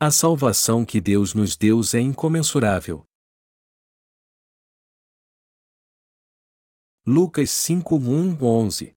A 0.00 0.12
salvação 0.12 0.84
que 0.84 1.00
Deus 1.00 1.34
nos 1.34 1.56
deu 1.56 1.80
é 1.92 1.98
incomensurável. 1.98 3.04
Lucas 7.04 7.50
5:1 7.50 8.40
11 8.40 8.94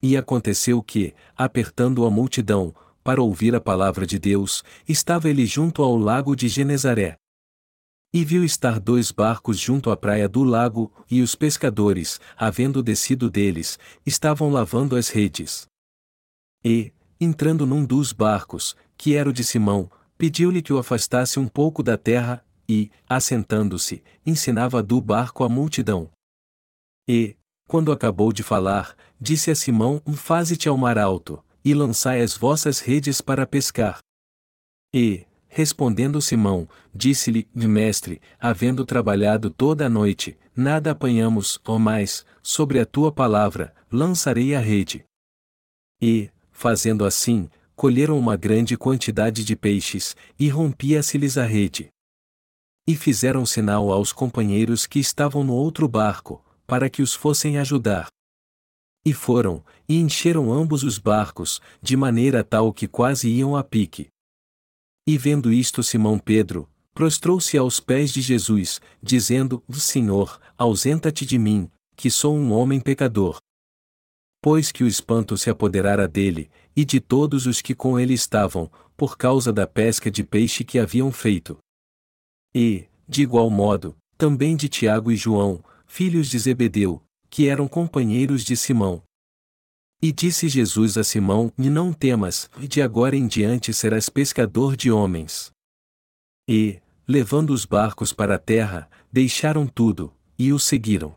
E 0.00 0.16
aconteceu 0.16 0.80
que, 0.84 1.16
apertando 1.36 2.06
a 2.06 2.10
multidão, 2.10 2.72
para 3.02 3.20
ouvir 3.20 3.56
a 3.56 3.60
palavra 3.60 4.06
de 4.06 4.20
Deus, 4.20 4.62
estava 4.88 5.28
ele 5.28 5.44
junto 5.44 5.82
ao 5.82 5.96
lago 5.96 6.36
de 6.36 6.46
Genezaré. 6.46 7.16
E 8.14 8.24
viu 8.24 8.44
estar 8.44 8.78
dois 8.78 9.10
barcos 9.10 9.58
junto 9.58 9.90
à 9.90 9.96
praia 9.96 10.28
do 10.28 10.44
lago, 10.44 10.92
e 11.10 11.22
os 11.22 11.34
pescadores, 11.34 12.20
havendo 12.36 12.84
descido 12.84 13.28
deles, 13.28 13.80
estavam 14.06 14.48
lavando 14.48 14.94
as 14.94 15.08
redes. 15.08 15.66
E, 16.64 16.92
entrando 17.20 17.66
num 17.66 17.84
dos 17.84 18.12
barcos, 18.12 18.76
que 18.96 19.14
era 19.14 19.28
o 19.28 19.32
de 19.32 19.44
Simão, 19.44 19.90
pediu-lhe 20.16 20.62
que 20.62 20.72
o 20.72 20.78
afastasse 20.78 21.38
um 21.38 21.48
pouco 21.48 21.82
da 21.82 21.96
terra, 21.96 22.44
e, 22.68 22.90
assentando-se, 23.08 24.02
ensinava 24.24 24.82
do 24.82 25.00
barco 25.00 25.44
a 25.44 25.48
multidão. 25.48 26.10
E, 27.08 27.36
quando 27.68 27.92
acabou 27.92 28.32
de 28.32 28.42
falar, 28.42 28.96
disse 29.20 29.50
a 29.50 29.54
Simão: 29.54 30.02
Faze-te 30.14 30.68
ao 30.68 30.76
mar 30.76 30.98
alto, 30.98 31.42
e 31.64 31.74
lançai 31.74 32.20
as 32.20 32.36
vossas 32.36 32.80
redes 32.80 33.20
para 33.20 33.46
pescar. 33.46 33.98
E, 34.94 35.26
respondendo 35.48 36.20
Simão, 36.20 36.68
disse-lhe: 36.94 37.48
Mestre, 37.54 38.20
havendo 38.38 38.84
trabalhado 38.84 39.50
toda 39.50 39.86
a 39.86 39.88
noite, 39.88 40.36
nada 40.54 40.92
apanhamos, 40.92 41.60
ou 41.64 41.78
mais, 41.78 42.24
sobre 42.42 42.80
a 42.80 42.86
tua 42.86 43.12
palavra, 43.12 43.74
lançarei 43.90 44.54
a 44.54 44.60
rede. 44.60 45.04
E, 46.00 46.30
fazendo 46.56 47.04
assim, 47.04 47.50
colheram 47.76 48.18
uma 48.18 48.34
grande 48.34 48.78
quantidade 48.78 49.44
de 49.44 49.54
peixes, 49.54 50.16
e 50.38 50.48
rompia-se-lhes 50.48 51.36
a 51.36 51.44
rede. 51.44 51.90
E 52.88 52.96
fizeram 52.96 53.44
sinal 53.44 53.92
aos 53.92 54.10
companheiros 54.10 54.86
que 54.86 54.98
estavam 54.98 55.44
no 55.44 55.52
outro 55.52 55.86
barco, 55.86 56.42
para 56.66 56.88
que 56.88 57.02
os 57.02 57.12
fossem 57.12 57.58
ajudar. 57.58 58.08
E 59.04 59.12
foram, 59.12 59.62
e 59.86 60.00
encheram 60.00 60.50
ambos 60.50 60.82
os 60.82 60.98
barcos, 60.98 61.60
de 61.82 61.94
maneira 61.94 62.42
tal 62.42 62.72
que 62.72 62.88
quase 62.88 63.28
iam 63.28 63.54
a 63.54 63.62
pique. 63.62 64.08
E 65.06 65.18
vendo 65.18 65.52
isto 65.52 65.82
Simão 65.82 66.18
Pedro, 66.18 66.68
prostrou-se 66.94 67.56
aos 67.58 67.78
pés 67.78 68.10
de 68.10 68.22
Jesus, 68.22 68.80
dizendo: 69.02 69.62
Senhor, 69.70 70.40
ausenta-te 70.56 71.26
de 71.26 71.38
mim, 71.38 71.70
que 71.94 72.10
sou 72.10 72.34
um 72.34 72.50
homem 72.50 72.80
pecador. 72.80 73.36
Pois 74.40 74.70
que 74.70 74.84
o 74.84 74.86
espanto 74.86 75.36
se 75.36 75.50
apoderara 75.50 76.06
dele, 76.06 76.50
e 76.74 76.84
de 76.84 77.00
todos 77.00 77.46
os 77.46 77.60
que 77.60 77.74
com 77.74 77.98
ele 77.98 78.14
estavam, 78.14 78.70
por 78.96 79.16
causa 79.16 79.52
da 79.52 79.66
pesca 79.66 80.10
de 80.10 80.22
peixe 80.22 80.64
que 80.64 80.78
haviam 80.78 81.10
feito. 81.10 81.58
E, 82.54 82.86
de 83.08 83.22
igual 83.22 83.50
modo, 83.50 83.96
também 84.16 84.56
de 84.56 84.68
Tiago 84.68 85.10
e 85.12 85.16
João, 85.16 85.62
filhos 85.86 86.28
de 86.28 86.38
Zebedeu, 86.38 87.02
que 87.28 87.48
eram 87.48 87.68
companheiros 87.68 88.44
de 88.44 88.56
Simão. 88.56 89.02
E 90.02 90.12
disse 90.12 90.48
Jesus 90.48 90.96
a 90.96 91.04
Simão: 91.04 91.52
E 91.58 91.68
não 91.70 91.92
temas, 91.92 92.50
de 92.58 92.82
agora 92.82 93.16
em 93.16 93.26
diante 93.26 93.72
serás 93.72 94.08
pescador 94.08 94.76
de 94.76 94.90
homens. 94.90 95.50
E, 96.48 96.80
levando 97.08 97.50
os 97.50 97.64
barcos 97.64 98.12
para 98.12 98.36
a 98.36 98.38
terra, 98.38 98.88
deixaram 99.10 99.66
tudo, 99.66 100.12
e 100.38 100.52
o 100.52 100.58
seguiram. 100.58 101.14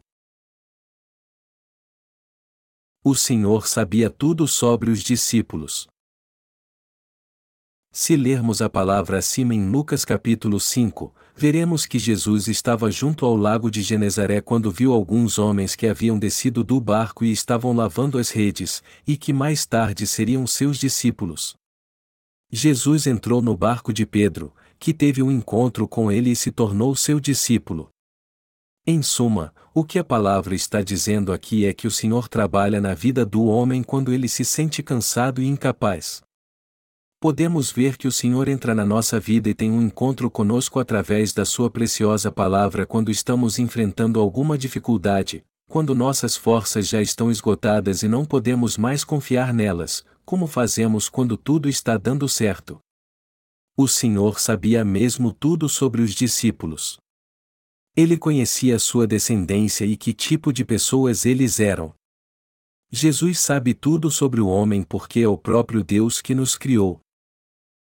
O 3.02 3.16
Senhor 3.16 3.66
sabia 3.66 4.09
tudo 4.09 4.45
sobre 4.45 4.92
os 4.92 5.02
discípulos. 5.02 5.88
Se 7.94 8.17
lermos 8.17 8.61
a 8.61 8.69
palavra 8.69 9.19
acima 9.19 9.56
em 9.56 9.69
Lucas 9.72 10.03
capítulo 10.03 10.59
5, 10.59 11.16
veremos 11.33 11.85
que 11.85 11.97
Jesus 11.97 12.50
estava 12.50 12.91
junto 12.91 13.25
ao 13.25 13.38
lago 13.38 13.72
de 13.72 13.81
Genezaré 13.81 14.41
quando 14.41 14.69
viu 14.69 14.91
alguns 14.91 15.40
homens 15.40 15.75
que 15.75 15.88
haviam 15.88 16.19
descido 16.19 16.62
do 16.62 16.79
barco 16.81 17.23
e 17.23 17.31
estavam 17.31 17.72
lavando 17.72 18.18
as 18.18 18.31
redes, 18.31 18.84
e 19.07 19.16
que 19.16 19.31
mais 19.31 19.66
tarde 19.66 20.06
seriam 20.06 20.46
seus 20.46 20.78
discípulos. 20.78 21.56
Jesus 22.52 23.07
entrou 23.07 23.41
no 23.41 23.56
barco 23.56 23.94
de 23.94 24.06
Pedro, 24.06 24.53
que 24.78 24.94
teve 24.94 25.23
um 25.23 25.31
encontro 25.31 25.88
com 25.88 26.12
ele 26.12 26.31
e 26.31 26.35
se 26.35 26.52
tornou 26.52 26.94
seu 26.97 27.18
discípulo. 27.18 27.90
Em 28.85 29.02
suma, 29.02 29.53
o 29.79 29.84
que 29.84 29.97
a 29.97 30.03
palavra 30.03 30.53
está 30.53 30.81
dizendo 30.81 31.34
aqui 31.34 31.66
é 31.66 31.73
que 31.73 31.88
o 31.88 31.91
Senhor 31.91 32.28
trabalha 32.28 32.79
na 32.79 32.94
vida 32.94 33.25
do 33.25 33.45
homem 33.45 33.81
quando 33.81 34.13
ele 34.13 34.28
se 34.28 34.45
sente 34.45 34.84
cansado 34.84 35.41
e 35.41 35.47
incapaz 35.47 36.22
podemos 37.19 37.69
ver 37.69 37.97
que 37.97 38.07
o 38.07 38.12
Senhor 38.12 38.47
entra 38.47 38.73
na 38.73 38.85
nossa 38.85 39.19
vida 39.19 39.50
e 39.50 39.53
tem 39.53 39.69
um 39.69 39.81
encontro 39.81 40.31
conosco 40.31 40.79
através 40.79 41.34
da 41.34 41.44
Sua 41.44 41.69
preciosa 41.69 42.31
palavra 42.31 42.85
quando 42.85 43.12
estamos 43.12 43.59
enfrentando 43.59 44.22
alguma 44.22 44.57
dificuldade, 44.57 45.44
quando 45.67 45.94
nossas 45.94 46.38
forças 46.38 46.88
já 46.88 47.01
estão 47.01 47.29
esgotadas 47.29 48.03
e 48.03 48.07
não 48.07 48.23
podemos 48.23 48.78
mais 48.78 49.03
confiar 49.03 49.53
nelas, 49.53 50.06
como 50.23 50.47
fazemos 50.47 51.09
quando 51.09 51.35
tudo 51.35 51.67
está 51.67 51.97
dando 51.97 52.28
certo. 52.29 52.79
O 53.75 53.88
Senhor 53.88 54.40
sabia 54.40 54.85
mesmo 54.85 55.34
tudo 55.34 55.67
sobre 55.67 56.01
os 56.01 56.11
discípulos. 56.16 57.00
Ele 57.95 58.17
conhecia 58.17 58.79
sua 58.79 59.05
descendência 59.05 59.85
e 59.85 59.97
que 59.97 60.13
tipo 60.13 60.53
de 60.53 60.63
pessoas 60.63 61.25
eles 61.25 61.59
eram. 61.59 61.94
Jesus 62.91 63.39
sabe 63.39 63.73
tudo 63.73 64.09
sobre 64.09 64.41
o 64.41 64.47
homem 64.47 64.81
porque 64.83 65.19
é 65.19 65.27
o 65.27 65.38
próprio 65.38 65.83
Deus 65.83 66.22
que 66.22 66.33
nos 66.33 66.55
criou. 66.55 66.99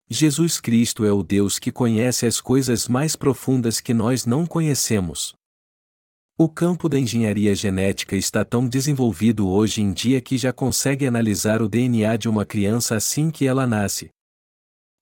Jesus 0.09 0.61
Cristo 0.61 1.05
é 1.05 1.13
o 1.13 1.23
Deus 1.23 1.59
que 1.59 1.71
conhece 1.71 2.27
as 2.27 2.41
coisas 2.41 2.89
mais 2.89 3.15
profundas 3.15 3.81
que 3.81 3.95
nós 3.95 4.27
não 4.27 4.45
conhecemos. 4.45 5.35
O 6.37 6.49
campo 6.49 6.89
da 6.89 6.99
engenharia 6.99 7.55
genética 7.55 8.17
está 8.17 8.45
tão 8.45 8.67
desenvolvido 8.67 9.49
hoje 9.49 9.83
em 9.83 9.93
dia 9.93 10.21
que 10.21 10.37
já 10.37 10.53
consegue 10.53 11.07
analisar 11.07 11.63
o 11.63 11.69
DNA 11.69 12.17
de 12.17 12.29
uma 12.29 12.45
criança 12.45 12.97
assim 12.97 13.31
que 13.31 13.47
ela 13.47 13.67
nasce. 13.67 14.09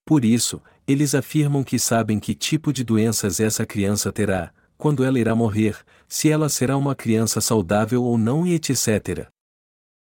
Por 0.04 0.24
isso, 0.24 0.60
eles 0.86 1.14
afirmam 1.14 1.62
que 1.64 1.78
sabem 1.78 2.18
que 2.18 2.34
tipo 2.34 2.72
de 2.72 2.82
doenças 2.82 3.40
essa 3.40 3.64
criança 3.64 4.12
terá, 4.12 4.52
quando 4.78 5.04
ela 5.04 5.18
irá 5.18 5.34
morrer, 5.34 5.76
se 6.06 6.30
ela 6.30 6.48
será 6.48 6.76
uma 6.76 6.94
criança 6.94 7.40
saudável 7.40 8.02
ou 8.04 8.16
não 8.16 8.46
e 8.46 8.54
etc. 8.54 9.28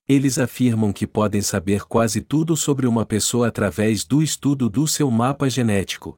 Eles 0.08 0.38
afirmam 0.38 0.92
que 0.92 1.08
podem 1.08 1.42
saber 1.42 1.86
quase 1.86 2.22
tudo 2.22 2.58
sobre 2.58 2.86
uma 2.86 3.06
pessoa 3.06 3.48
através 3.48 4.04
do 4.04 4.22
estudo 4.22 4.70
do 4.70 4.86
seu 4.86 5.10
mapa 5.10 5.50
genético. 5.50 6.16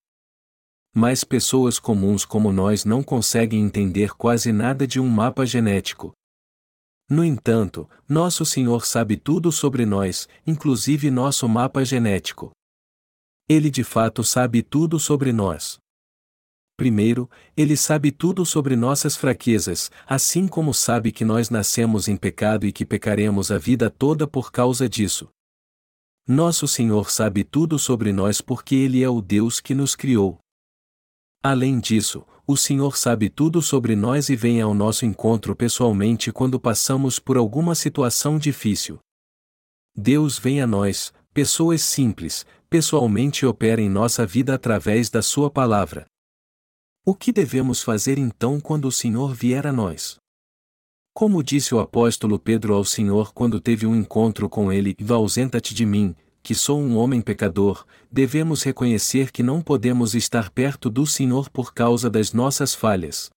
Mas 0.94 1.24
pessoas 1.24 1.78
comuns 1.78 2.25
como 2.25 2.51
nós 2.51 2.84
não 2.84 3.03
conseguem 3.03 3.62
entender 3.62 4.13
quase 4.16 4.51
nada 4.51 4.88
de 4.88 5.00
um 5.00 5.07
mapa 5.07 5.46
genético. 5.46 6.12
No 7.09 7.24
entanto, 7.24 7.90
nosso 8.07 8.46
Senhor 8.46 8.85
sabe 8.85 9.18
tudo 9.18 9.51
sobre 9.51 9.85
nós, 9.85 10.28
inclusive 10.47 11.12
nosso 11.12 11.47
mapa 11.47 11.84
genético. 11.85 12.51
Ele 13.47 13.69
de 13.69 13.84
fato 13.84 14.24
sabe 14.24 14.63
tudo 14.63 14.97
sobre 14.97 15.34
nós. 15.34 15.78
Primeiro, 16.81 17.30
ele 17.56 17.78
sabe 17.78 18.12
tudo 18.12 18.44
sobre 18.44 18.75
nossas 18.75 19.16
fraquezas, 19.16 19.92
assim 20.08 20.47
como 20.47 20.74
sabe 20.74 21.12
que 21.12 21.24
nós 21.24 21.47
nascemos 21.47 22.08
em 22.08 22.18
pecado 22.18 22.66
e 22.66 22.72
que 22.72 22.84
pecaremos 22.84 23.52
a 23.52 23.59
vida 23.59 23.88
toda 23.88 24.25
por 24.25 24.52
causa 24.52 24.90
disso. 24.90 25.30
Nosso 26.28 26.68
Senhor 26.68 27.12
sabe 27.12 27.44
tudo 27.44 27.78
sobre 27.78 28.12
nós 28.12 28.42
porque 28.42 28.74
Ele 28.74 29.03
é 29.03 29.08
o 29.08 29.22
Deus 29.22 29.59
que 29.59 29.75
nos 29.75 29.96
criou. 29.96 30.40
Além 31.44 31.80
disso, 31.80 32.25
o 32.47 32.58
Senhor 32.58 32.98
sabe 32.98 33.30
tudo 33.30 33.62
sobre 33.62 33.96
nós 33.96 34.28
e 34.30 34.36
vem 34.36 34.59
ao 34.59 34.74
nosso 34.74 35.06
encontro 35.06 35.56
pessoalmente 35.56 36.31
quando 36.31 36.59
passamos 36.59 37.19
por 37.19 37.38
alguma 37.38 37.75
situação 37.75 38.40
difícil. 38.40 38.98
Deus 39.96 40.40
vem 40.40 40.60
a 40.60 40.66
nós, 40.66 41.13
pessoas 41.31 41.84
simples, 41.84 42.44
pessoalmente 42.68 43.45
opera 43.45 43.80
em 43.80 43.88
nossa 43.88 44.25
vida 44.25 44.56
através 44.56 45.12
da 45.12 45.22
Sua 45.22 45.48
palavra. 45.48 46.07
O 47.03 47.15
que 47.15 47.31
devemos 47.31 47.81
fazer 47.81 48.19
então 48.19 48.59
quando 48.59 48.86
o 48.86 48.92
Senhor 48.92 49.33
vier 49.33 49.65
a 49.65 49.71
nós? 49.71 50.18
Como 51.15 51.42
disse 51.42 51.74
o 51.74 51.80
apóstolo 51.80 52.38
Pedro 52.38 52.75
ao 52.75 52.86
Senhor 52.86 53.33
quando 53.33 53.59
teve 53.59 53.88
um 53.88 53.95
encontro 53.95 54.48
com 54.48 54.71
ele, 54.71 54.95
ausenta-te 55.09 55.74
de 55.74 55.83
mim, 55.83 56.15
que 56.44 56.53
sou 56.53 56.80
um 56.80 56.95
homem 56.95 57.19
pecador, 57.19 57.88
devemos 58.12 58.62
reconhecer 58.62 59.31
que 59.31 59.42
não 59.42 59.63
podemos 59.63 60.13
estar 60.13 60.51
perto 60.51 60.92
do 60.92 61.07
Senhor 61.07 61.50
por 61.50 61.74
causa 61.74 62.07
das 62.07 62.33
nossas 62.33 62.75
falhas. 62.75 63.31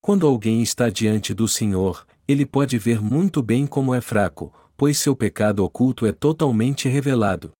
Quando 0.00 0.26
alguém 0.26 0.60
está 0.60 0.90
diante 0.90 1.32
do 1.32 1.46
Senhor, 1.46 2.04
ele 2.26 2.44
pode 2.44 2.76
ver 2.76 3.00
muito 3.00 3.40
bem 3.40 3.68
como 3.68 3.94
é 3.94 4.00
fraco, 4.00 4.52
pois 4.76 4.98
seu 4.98 5.14
pecado 5.14 5.64
oculto 5.64 6.06
é 6.06 6.12
totalmente 6.12 6.88
revelado. 6.88 7.52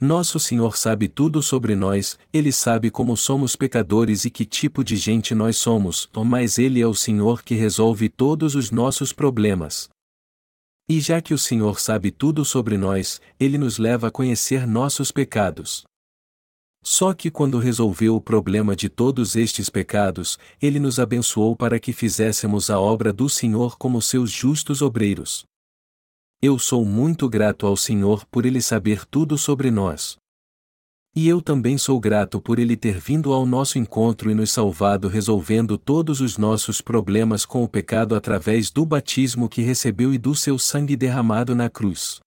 Nosso 0.00 0.38
Senhor 0.38 0.76
sabe 0.76 1.08
tudo 1.08 1.42
sobre 1.42 1.74
nós, 1.74 2.16
Ele 2.32 2.52
sabe 2.52 2.88
como 2.88 3.16
somos 3.16 3.56
pecadores 3.56 4.24
e 4.24 4.30
que 4.30 4.44
tipo 4.44 4.84
de 4.84 4.96
gente 4.96 5.34
nós 5.34 5.56
somos, 5.56 6.08
mas 6.24 6.56
Ele 6.56 6.80
é 6.80 6.86
o 6.86 6.94
Senhor 6.94 7.42
que 7.42 7.56
resolve 7.56 8.08
todos 8.08 8.54
os 8.54 8.70
nossos 8.70 9.12
problemas. 9.12 9.88
E 10.88 11.00
já 11.00 11.20
que 11.20 11.34
o 11.34 11.38
Senhor 11.38 11.80
sabe 11.80 12.12
tudo 12.12 12.44
sobre 12.44 12.78
nós, 12.78 13.20
ele 13.38 13.58
nos 13.58 13.76
leva 13.76 14.08
a 14.08 14.10
conhecer 14.10 14.66
nossos 14.66 15.12
pecados. 15.12 15.84
Só 16.82 17.12
que 17.12 17.30
quando 17.30 17.58
resolveu 17.58 18.16
o 18.16 18.20
problema 18.20 18.74
de 18.74 18.88
todos 18.88 19.36
estes 19.36 19.68
pecados, 19.68 20.38
ele 20.62 20.80
nos 20.80 20.98
abençoou 20.98 21.54
para 21.54 21.78
que 21.78 21.92
fizéssemos 21.92 22.70
a 22.70 22.80
obra 22.80 23.12
do 23.12 23.28
Senhor 23.28 23.76
como 23.76 24.00
seus 24.00 24.30
justos 24.30 24.80
obreiros. 24.80 25.44
Eu 26.40 26.56
sou 26.56 26.84
muito 26.84 27.28
grato 27.28 27.66
ao 27.66 27.76
Senhor 27.76 28.24
por 28.26 28.46
ele 28.46 28.62
saber 28.62 29.04
tudo 29.04 29.36
sobre 29.36 29.72
nós. 29.72 30.16
E 31.12 31.26
eu 31.26 31.42
também 31.42 31.76
sou 31.76 31.98
grato 31.98 32.40
por 32.40 32.60
ele 32.60 32.76
ter 32.76 33.00
vindo 33.00 33.32
ao 33.32 33.44
nosso 33.44 33.76
encontro 33.76 34.30
e 34.30 34.34
nos 34.34 34.52
salvado 34.52 35.08
resolvendo 35.08 35.76
todos 35.76 36.20
os 36.20 36.38
nossos 36.38 36.80
problemas 36.80 37.44
com 37.44 37.64
o 37.64 37.68
pecado 37.68 38.14
através 38.14 38.70
do 38.70 38.86
batismo 38.86 39.48
que 39.48 39.62
recebeu 39.62 40.14
e 40.14 40.18
do 40.18 40.32
seu 40.32 40.60
sangue 40.60 40.96
derramado 40.96 41.56
na 41.56 41.68
cruz. 41.68 42.20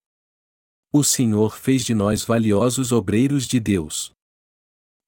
O 0.91 1.05
Senhor 1.05 1.55
fez 1.55 1.85
de 1.85 1.95
nós 1.95 2.21
valiosos 2.21 2.91
obreiros 2.91 3.47
de 3.47 3.61
Deus. 3.61 4.11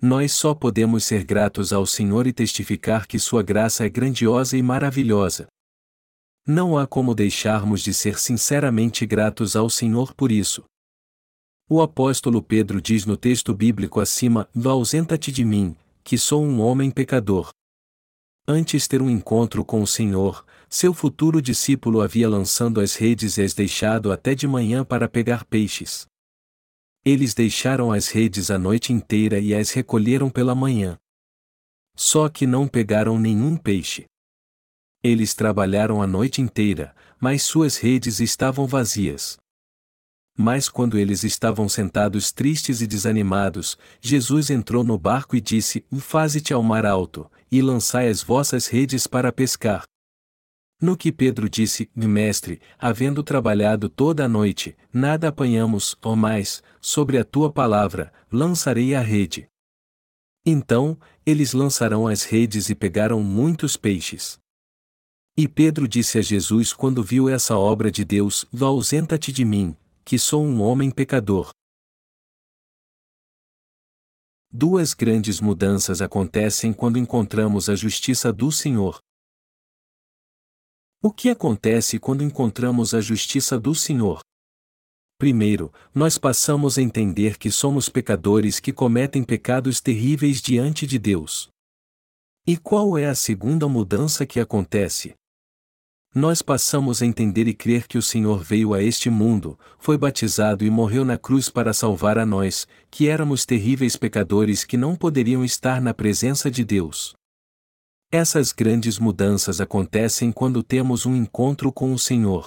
Nós 0.02 0.32
só 0.32 0.56
podemos 0.56 1.04
ser 1.04 1.26
gratos 1.26 1.74
ao 1.74 1.86
Senhor 1.86 2.26
e 2.26 2.32
testificar 2.32 3.06
que 3.06 3.20
Sua 3.20 3.44
graça 3.44 3.86
é 3.86 3.90
grandiosa 3.90 4.58
e 4.58 4.64
maravilhosa. 4.64 5.48
Não 6.46 6.78
há 6.78 6.86
como 6.86 7.16
deixarmos 7.16 7.82
de 7.82 7.94
ser 7.94 8.20
sinceramente 8.20 9.06
gratos 9.06 9.56
ao 9.56 9.70
Senhor 9.70 10.14
por 10.14 10.32
isso. 10.32 10.64
O 11.70 11.82
apóstolo 11.82 12.42
Pedro 12.42 12.82
diz 12.82 13.06
no 13.06 13.16
texto 13.16 13.54
bíblico 13.54 14.02
acima: 14.02 14.50
Ausenta-te 14.66 15.32
de 15.32 15.46
mim, 15.46 15.74
que 16.04 16.18
sou 16.18 16.44
um 16.44 16.60
homem 16.60 16.92
pecador. 16.92 17.50
Antes 18.46 18.90
ter 18.90 19.02
um 19.02 19.10
encontro 19.10 19.64
com 19.64 19.82
o 19.82 19.88
Senhor, 19.88 20.46
seu 20.70 20.94
futuro 20.94 21.42
discípulo 21.42 22.02
havia 22.02 22.28
lançando 22.28 22.82
as 22.82 22.96
redes 22.96 23.38
e 23.38 23.42
as 23.42 23.54
deixado 23.54 24.12
até 24.12 24.36
de 24.36 24.46
manhã 24.46 24.84
para 24.84 25.08
pegar 25.08 25.46
peixes. 25.46 26.06
Eles 27.06 27.34
deixaram 27.34 27.92
as 27.92 28.10
redes 28.10 28.52
a 28.52 28.60
noite 28.60 28.92
inteira 28.92 29.40
e 29.40 29.54
as 29.54 29.72
recolheram 29.72 30.30
pela 30.30 30.54
manhã. 30.54 30.98
Só 31.96 32.28
que 32.28 32.46
não 32.46 32.68
pegaram 32.68 33.18
nenhum 33.18 33.56
peixe. 33.56 34.06
Eles 35.04 35.34
trabalharam 35.34 36.02
a 36.02 36.08
noite 36.08 36.42
inteira, 36.42 36.96
mas 37.20 37.44
suas 37.44 37.76
redes 37.76 38.22
estavam 38.22 38.66
vazias. 38.66 39.38
Mas 40.36 40.70
quando 40.70 40.98
eles 40.98 41.24
estavam 41.24 41.68
sentados 41.68 42.32
tristes 42.32 42.82
e 42.82 42.88
desanimados, 42.88 43.78
Jesus 44.02 44.50
entrou 44.50 44.84
no 44.84 44.98
barco 44.98 45.36
e 45.36 45.42
disse: 45.42 45.86
Faze-te 46.00 46.54
ao 46.54 46.64
mar 46.64 46.86
alto, 46.86 47.30
e 47.52 47.62
lançai 47.62 48.08
as 48.08 48.24
vossas 48.24 48.68
redes 48.68 49.06
para 49.06 49.32
pescar. 49.32 49.84
No 50.82 50.98
que 50.98 51.12
Pedro 51.12 51.50
disse: 51.50 51.90
Mestre, 51.96 52.60
havendo 52.80 53.22
trabalhado 53.22 53.90
toda 53.90 54.26
a 54.26 54.30
noite, 54.30 54.76
nada 54.92 55.28
apanhamos, 55.28 55.96
ou 56.02 56.16
mais, 56.16 56.64
sobre 56.82 57.18
a 57.18 57.24
tua 57.24 57.52
palavra, 57.52 58.12
lançarei 58.32 58.96
a 58.96 59.02
rede. 59.02 59.48
Então, 60.46 60.98
eles 61.26 61.54
lançarão 61.54 62.08
as 62.08 62.24
redes 62.24 62.70
e 62.70 62.76
pegaram 62.76 63.22
muitos 63.22 63.78
peixes. 63.78 64.42
E 65.36 65.48
Pedro 65.48 65.88
disse 65.88 66.20
a 66.20 66.22
Jesus 66.22 66.74
quando 66.74 67.04
viu 67.04 67.28
essa 67.28 67.58
obra 67.58 67.90
de 67.90 68.06
Deus: 68.06 68.46
Ausenta-te 68.62 69.32
de 69.32 69.44
mim, 69.44 69.76
que 70.06 70.20
sou 70.20 70.46
um 70.46 70.62
homem 70.62 70.92
pecador. 70.92 71.50
Duas 74.52 74.94
grandes 74.94 75.42
mudanças 75.42 76.04
acontecem 76.04 76.72
quando 76.72 77.00
encontramos 77.00 77.68
a 77.68 77.76
justiça 77.76 78.32
do 78.32 78.52
Senhor. 78.52 79.00
O 81.02 81.12
que 81.12 81.30
acontece 81.30 81.98
quando 81.98 82.24
encontramos 82.24 82.94
a 82.94 83.02
justiça 83.02 83.60
do 83.60 83.74
Senhor? 83.74 84.22
Primeiro, 85.18 85.74
nós 85.96 86.20
passamos 86.20 86.78
a 86.78 86.82
entender 86.84 87.40
que 87.40 87.50
somos 87.50 87.90
pecadores 87.90 88.60
que 88.60 88.72
cometem 88.72 89.24
pecados 89.24 89.82
terríveis 89.82 90.40
diante 90.40 90.86
de 90.86 91.00
Deus. 91.00 91.50
E 92.46 92.56
qual 92.56 92.96
é 92.96 93.08
a 93.08 93.16
segunda 93.16 93.68
mudança 93.68 94.28
que 94.28 94.40
acontece? 94.40 95.16
Nós 96.14 96.44
passamos 96.44 97.02
a 97.02 97.08
entender 97.08 97.48
e 97.48 97.56
crer 97.56 97.88
que 97.88 97.98
o 97.98 98.02
Senhor 98.02 98.44
veio 98.44 98.74
a 98.76 98.84
este 98.84 99.10
mundo, 99.10 99.58
foi 99.80 99.98
batizado 99.98 100.64
e 100.64 100.70
morreu 100.70 101.04
na 101.04 101.18
cruz 101.18 101.50
para 101.50 101.74
salvar 101.74 102.20
a 102.20 102.26
nós, 102.26 102.68
que 102.92 103.08
éramos 103.08 103.46
terríveis 103.46 103.96
pecadores 103.96 104.64
que 104.64 104.78
não 104.78 104.96
poderiam 104.96 105.44
estar 105.44 105.82
na 105.82 105.92
presença 105.92 106.52
de 106.52 106.64
Deus. 106.64 107.16
Essas 108.12 108.52
grandes 108.52 109.00
mudanças 109.00 109.60
acontecem 109.60 110.32
quando 110.32 110.62
temos 110.62 111.04
um 111.08 111.16
encontro 111.16 111.74
com 111.74 111.92
o 111.92 111.98
Senhor. 111.98 112.46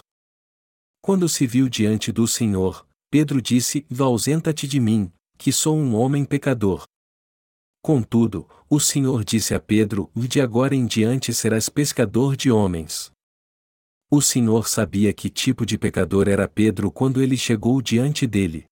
Quando 1.03 1.29
se 1.29 1.45
viu 1.45 1.69
diante 1.69 2.13
do 2.13 2.29
Senhor, 2.29 2.87
Pedro 3.11 3.43
disse: 3.43 3.85
Ausenta-te 3.99 4.69
de 4.69 4.79
mim, 4.79 5.11
que 5.37 5.51
sou 5.51 5.77
um 5.77 5.97
homem 5.97 6.25
pecador. 6.25 6.85
Contudo, 7.83 8.49
o 8.71 8.79
Senhor 8.79 9.25
disse 9.25 9.55
a 9.55 9.61
Pedro: 9.61 10.09
De 10.15 10.41
agora 10.41 10.75
em 10.75 10.87
diante 10.87 11.35
serás 11.35 11.69
pescador 11.69 12.37
de 12.37 12.49
homens. 12.49 13.16
O 14.09 14.23
Senhor 14.23 14.69
sabia 14.69 15.13
que 15.13 15.29
tipo 15.29 15.67
de 15.67 15.77
pecador 15.77 16.29
era 16.29 16.47
Pedro 16.47 16.93
quando 16.93 17.21
ele 17.21 17.37
chegou 17.37 17.83
diante 17.83 18.25
dele. 18.25 18.65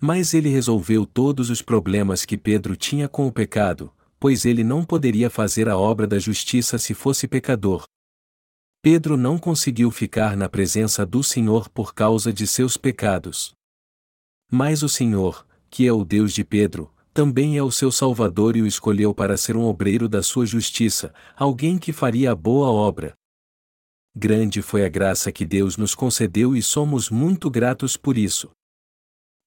Mas 0.00 0.34
ele 0.34 0.48
resolveu 0.48 1.06
todos 1.06 1.48
os 1.48 1.62
problemas 1.62 2.24
que 2.24 2.36
Pedro 2.36 2.74
tinha 2.74 3.08
com 3.08 3.28
o 3.28 3.32
pecado, 3.32 3.92
pois 4.18 4.44
ele 4.44 4.64
não 4.64 4.84
poderia 4.84 5.30
fazer 5.30 5.68
a 5.68 5.78
obra 5.78 6.08
da 6.08 6.18
justiça 6.18 6.76
se 6.76 6.92
fosse 6.92 7.28
pecador. 7.28 7.84
Pedro 8.82 9.16
não 9.16 9.38
conseguiu 9.38 9.92
ficar 9.92 10.36
na 10.36 10.48
presença 10.48 11.06
do 11.06 11.22
Senhor 11.22 11.68
por 11.68 11.94
causa 11.94 12.32
de 12.32 12.44
seus 12.44 12.76
pecados. 12.76 13.52
Mas 14.50 14.82
o 14.82 14.88
Senhor, 14.88 15.46
que 15.70 15.86
é 15.86 15.92
o 15.92 16.04
Deus 16.04 16.32
de 16.32 16.42
Pedro, 16.42 16.92
também 17.14 17.56
é 17.56 17.62
o 17.62 17.70
seu 17.70 17.92
Salvador 17.92 18.56
e 18.56 18.62
o 18.62 18.66
escolheu 18.66 19.14
para 19.14 19.36
ser 19.36 19.56
um 19.56 19.62
obreiro 19.62 20.08
da 20.08 20.20
sua 20.20 20.44
justiça, 20.44 21.14
alguém 21.36 21.78
que 21.78 21.92
faria 21.92 22.32
a 22.32 22.34
boa 22.34 22.66
obra, 22.68 23.14
grande 24.14 24.62
foi 24.62 24.84
a 24.84 24.88
graça 24.88 25.32
que 25.32 25.44
Deus 25.44 25.76
nos 25.76 25.94
concedeu 25.94 26.54
e 26.54 26.62
somos 26.62 27.10
muito 27.10 27.50
gratos 27.50 27.96
por 27.96 28.16
isso. 28.16 28.50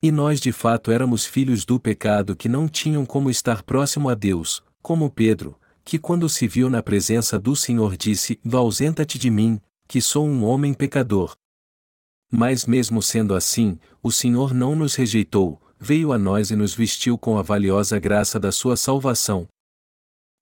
E 0.02 0.12
nós 0.12 0.40
de 0.40 0.52
fato 0.52 0.92
éramos 0.92 1.26
filhos 1.26 1.66
do 1.66 1.80
pecado 1.80 2.36
que 2.36 2.50
não 2.50 2.68
tinham 2.68 3.06
como 3.06 3.30
estar 3.30 3.64
próximo 3.64 4.10
a 4.10 4.16
Deus, 4.16 4.64
como 4.82 5.10
Pedro, 5.10 5.60
que 5.84 5.98
quando 5.98 6.28
se 6.28 6.48
viu 6.48 6.70
na 6.70 6.82
presença 6.84 7.40
do 7.40 7.56
Senhor 7.56 7.96
disse: 7.96 8.40
Ausenta-te 8.52 9.18
de 9.18 9.30
mim, 9.30 9.60
que 9.88 10.02
sou 10.02 10.28
um 10.28 10.44
homem 10.44 10.74
pecador. 10.74 11.36
Mas 12.32 12.66
mesmo 12.66 13.02
sendo 13.02 13.36
assim, 13.36 13.80
o 14.02 14.12
Senhor 14.12 14.54
não 14.54 14.76
nos 14.76 14.96
rejeitou, 14.96 15.62
veio 15.80 16.12
a 16.12 16.18
nós 16.18 16.50
e 16.50 16.56
nos 16.56 16.74
vestiu 16.74 17.18
com 17.18 17.38
a 17.38 17.42
valiosa 17.42 18.00
graça 18.00 18.40
da 18.40 18.52
sua 18.52 18.76
salvação, 18.76 19.48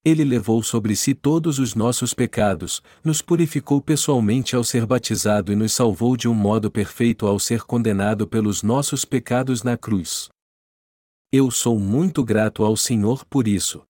ele 0.06 0.26
levou 0.26 0.62
sobre 0.62 0.96
si 0.96 1.14
todos 1.14 1.60
os 1.60 1.76
nossos 1.76 2.14
pecados, 2.14 2.84
nos 3.04 3.22
purificou 3.22 3.82
pessoalmente 3.82 4.56
ao 4.56 4.64
ser 4.64 4.86
batizado 4.86 5.52
e 5.52 5.56
nos 5.56 5.72
salvou 5.72 6.18
de 6.18 6.28
um 6.28 6.34
modo 6.34 6.70
perfeito 6.70 7.26
ao 7.26 7.40
ser 7.40 7.64
condenado 7.64 8.28
pelos 8.28 8.64
nossos 8.64 9.06
pecados 9.06 9.64
na 9.64 9.78
cruz. 9.78 10.28
Eu 11.32 11.50
sou 11.50 11.80
muito 11.80 12.24
grato 12.24 12.66
ao 12.66 12.76
Senhor 12.76 13.24
por 13.26 13.48
isso. 13.48 13.82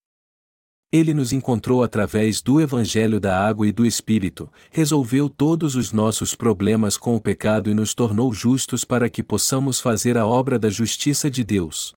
Ele 0.92 1.12
nos 1.12 1.32
encontrou 1.32 1.82
através 1.82 2.40
do 2.40 2.60
Evangelho 2.60 3.18
da 3.18 3.36
Água 3.44 3.66
e 3.66 3.72
do 3.72 3.84
Espírito, 3.84 4.48
resolveu 4.70 5.28
todos 5.28 5.74
os 5.74 5.90
nossos 5.90 6.36
problemas 6.36 6.96
com 6.96 7.16
o 7.16 7.20
pecado 7.20 7.68
e 7.68 7.74
nos 7.74 7.92
tornou 7.92 8.32
justos 8.32 8.84
para 8.84 9.10
que 9.10 9.20
possamos 9.20 9.80
fazer 9.80 10.16
a 10.16 10.24
obra 10.24 10.56
da 10.60 10.70
justiça 10.70 11.28
de 11.28 11.42
Deus. 11.42 11.92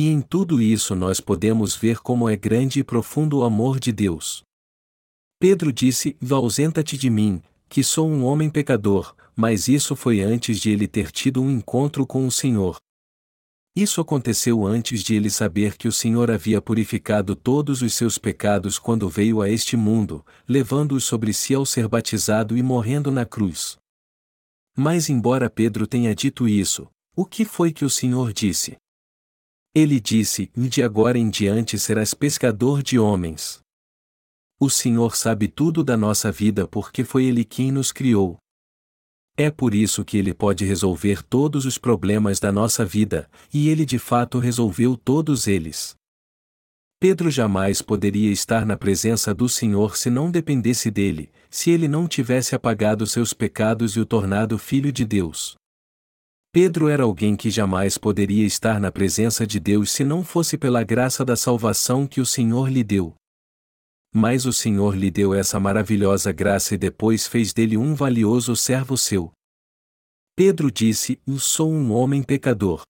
E 0.00 0.08
em 0.08 0.22
tudo 0.22 0.62
isso 0.62 0.94
nós 0.94 1.20
podemos 1.20 1.76
ver 1.76 1.98
como 1.98 2.26
é 2.26 2.34
grande 2.34 2.80
e 2.80 2.82
profundo 2.82 3.40
o 3.40 3.44
amor 3.44 3.78
de 3.78 3.92
Deus. 3.92 4.42
Pedro 5.38 5.70
disse: 5.70 6.16
Ausenta-te 6.30 6.96
de 6.96 7.10
mim, 7.10 7.42
que 7.68 7.84
sou 7.84 8.08
um 8.08 8.24
homem 8.24 8.48
pecador, 8.48 9.14
mas 9.36 9.68
isso 9.68 9.94
foi 9.94 10.22
antes 10.22 10.58
de 10.58 10.70
ele 10.70 10.88
ter 10.88 11.12
tido 11.12 11.42
um 11.42 11.50
encontro 11.50 12.06
com 12.06 12.26
o 12.26 12.30
Senhor. 12.30 12.78
Isso 13.76 14.00
aconteceu 14.00 14.66
antes 14.66 15.02
de 15.02 15.14
ele 15.14 15.28
saber 15.28 15.76
que 15.76 15.86
o 15.86 15.92
Senhor 15.92 16.30
havia 16.30 16.62
purificado 16.62 17.36
todos 17.36 17.82
os 17.82 17.92
seus 17.92 18.16
pecados 18.16 18.78
quando 18.78 19.06
veio 19.06 19.42
a 19.42 19.50
este 19.50 19.76
mundo, 19.76 20.24
levando-os 20.48 21.04
sobre 21.04 21.34
si 21.34 21.54
ao 21.54 21.66
ser 21.66 21.86
batizado 21.88 22.56
e 22.56 22.62
morrendo 22.62 23.10
na 23.10 23.26
cruz. 23.26 23.76
Mas, 24.74 25.10
embora 25.10 25.50
Pedro 25.50 25.86
tenha 25.86 26.14
dito 26.14 26.48
isso, 26.48 26.88
o 27.14 27.26
que 27.26 27.44
foi 27.44 27.70
que 27.70 27.84
o 27.84 27.90
Senhor 27.90 28.32
disse? 28.32 28.78
Ele 29.74 30.00
disse: 30.00 30.50
De 30.56 30.82
agora 30.82 31.18
em 31.18 31.30
diante 31.30 31.78
serás 31.78 32.12
pescador 32.14 32.82
de 32.82 32.98
homens. 32.98 33.60
O 34.60 34.68
Senhor 34.68 35.16
sabe 35.16 35.48
tudo 35.48 35.82
da 35.82 35.96
nossa 35.96 36.30
vida 36.30 36.66
porque 36.66 37.04
foi 37.04 37.24
Ele 37.24 37.44
quem 37.44 37.72
nos 37.72 37.92
criou. 37.92 38.36
É 39.36 39.50
por 39.50 39.74
isso 39.74 40.04
que 40.04 40.18
Ele 40.18 40.34
pode 40.34 40.64
resolver 40.64 41.22
todos 41.22 41.64
os 41.64 41.78
problemas 41.78 42.38
da 42.38 42.52
nossa 42.52 42.84
vida, 42.84 43.30
e 43.54 43.68
Ele 43.68 43.86
de 43.86 43.98
fato 43.98 44.38
resolveu 44.38 44.96
todos 44.96 45.46
eles. 45.46 45.94
Pedro 47.00 47.30
jamais 47.30 47.80
poderia 47.80 48.30
estar 48.30 48.66
na 48.66 48.76
presença 48.76 49.32
do 49.32 49.48
Senhor 49.48 49.96
se 49.96 50.10
não 50.10 50.30
dependesse 50.30 50.90
dele, 50.90 51.32
se 51.48 51.70
ele 51.70 51.88
não 51.88 52.06
tivesse 52.06 52.54
apagado 52.54 53.06
seus 53.06 53.32
pecados 53.32 53.96
e 53.96 54.00
o 54.00 54.04
tornado 54.04 54.58
filho 54.58 54.92
de 54.92 55.06
Deus. 55.06 55.56
Pedro 56.52 56.88
era 56.88 57.04
alguém 57.04 57.36
que 57.36 57.48
jamais 57.48 57.96
poderia 57.96 58.44
estar 58.44 58.80
na 58.80 58.90
presença 58.90 59.46
de 59.46 59.60
Deus 59.60 59.92
se 59.92 60.02
não 60.02 60.24
fosse 60.24 60.58
pela 60.58 60.82
graça 60.82 61.24
da 61.24 61.36
salvação 61.36 62.08
que 62.08 62.20
o 62.20 62.26
Senhor 62.26 62.68
lhe 62.68 62.82
deu. 62.82 63.14
Mas 64.12 64.46
o 64.46 64.52
Senhor 64.52 64.96
lhe 64.96 65.12
deu 65.12 65.32
essa 65.32 65.60
maravilhosa 65.60 66.32
graça 66.32 66.74
e 66.74 66.78
depois 66.78 67.28
fez 67.28 67.52
dele 67.52 67.76
um 67.76 67.94
valioso 67.94 68.56
servo 68.56 68.98
seu. 68.98 69.30
Pedro 70.34 70.72
disse: 70.72 71.20
Eu 71.24 71.38
sou 71.38 71.70
um 71.70 71.92
homem 71.92 72.20
pecador. 72.20 72.82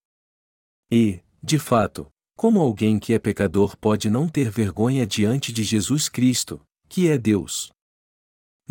E, 0.90 1.20
de 1.42 1.58
fato, 1.58 2.06
como 2.34 2.60
alguém 2.60 2.98
que 2.98 3.12
é 3.12 3.18
pecador 3.18 3.76
pode 3.76 4.08
não 4.08 4.26
ter 4.26 4.48
vergonha 4.50 5.06
diante 5.06 5.52
de 5.52 5.62
Jesus 5.62 6.08
Cristo, 6.08 6.62
que 6.88 7.08
é 7.08 7.18
Deus? 7.18 7.70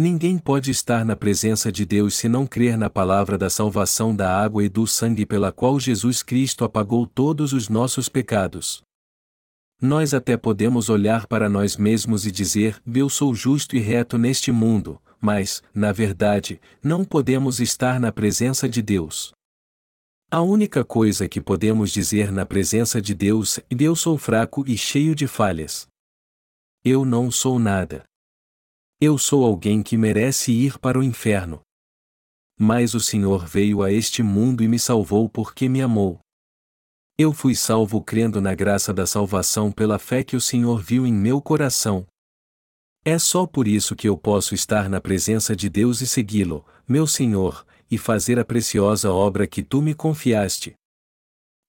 Ninguém 0.02 0.38
pode 0.38 0.72
estar 0.72 1.04
na 1.04 1.14
presença 1.14 1.70
de 1.70 1.86
Deus 1.86 2.16
se 2.16 2.30
não 2.30 2.48
crer 2.48 2.78
na 2.78 2.90
palavra 2.90 3.38
da 3.38 3.50
salvação 3.50 4.16
da 4.16 4.34
água 4.34 4.64
e 4.64 4.70
do 4.70 4.88
sangue 4.88 5.26
pela 5.26 5.52
qual 5.52 5.78
Jesus 5.78 6.24
Cristo 6.24 6.64
apagou 6.64 7.06
todos 7.06 7.52
os 7.52 7.68
nossos 7.68 8.08
pecados. 8.08 8.82
Nós 9.82 10.14
até 10.14 10.38
podemos 10.38 10.88
olhar 10.88 11.28
para 11.28 11.50
nós 11.50 11.76
mesmos 11.76 12.26
e 12.26 12.32
dizer: 12.32 12.82
Eu 12.88 13.10
sou 13.10 13.36
justo 13.36 13.76
e 13.76 13.80
reto 13.80 14.18
neste 14.18 14.54
mundo, 14.54 15.02
mas, 15.20 15.62
na 15.76 15.92
verdade, 15.92 16.62
não 16.82 17.04
podemos 17.04 17.60
estar 17.60 18.00
na 18.00 18.10
presença 18.10 18.70
de 18.70 18.82
Deus. 18.82 19.34
A 20.32 20.42
única 20.42 20.86
coisa 20.86 21.28
que 21.28 21.42
podemos 21.42 21.92
dizer 21.92 22.32
na 22.32 22.46
presença 22.46 23.02
de 23.02 23.14
Deus 23.14 23.58
é: 23.58 23.64
Eu 23.78 23.98
sou 23.98 24.18
fraco 24.18 24.64
e 24.66 24.78
cheio 24.78 25.14
de 25.14 25.28
falhas. 25.28 25.90
Eu 26.86 27.04
não 27.04 27.30
sou 27.30 27.60
nada. 27.60 28.08
Eu 29.02 29.18
sou 29.18 29.46
alguém 29.46 29.82
que 29.82 29.96
merece 29.96 30.52
ir 30.52 30.78
para 30.78 31.00
o 31.00 31.04
inferno. 31.04 31.62
Mas 32.60 32.94
o 32.94 33.00
Senhor 33.00 33.46
veio 33.48 33.82
a 33.82 33.90
este 33.90 34.22
mundo 34.22 34.62
e 34.62 34.68
me 34.68 34.78
salvou 34.78 35.30
porque 35.30 35.70
me 35.70 35.82
amou. 35.82 36.20
Eu 37.18 37.32
fui 37.32 37.56
salvo 37.56 38.04
crendo 38.04 38.42
na 38.42 38.54
graça 38.54 38.94
da 38.94 39.08
salvação 39.08 39.72
pela 39.72 39.98
fé 39.98 40.22
que 40.22 40.36
o 40.36 40.42
Senhor 40.42 40.82
viu 40.82 41.08
em 41.08 41.14
meu 41.14 41.42
coração. 41.42 42.06
É 43.06 43.18
só 43.18 43.48
por 43.48 43.70
isso 43.70 43.96
que 43.96 44.10
eu 44.10 44.18
posso 44.18 44.54
estar 44.54 44.90
na 44.90 45.00
presença 45.00 45.56
de 45.56 45.70
Deus 45.70 46.02
e 46.02 46.08
segui-lo, 46.08 46.66
meu 46.86 47.08
Senhor, 47.08 47.66
e 47.90 47.98
fazer 47.98 48.38
a 48.38 48.44
preciosa 48.44 49.14
obra 49.14 49.48
que 49.48 49.64
tu 49.64 49.82
me 49.82 49.96
confiaste. 49.96 50.74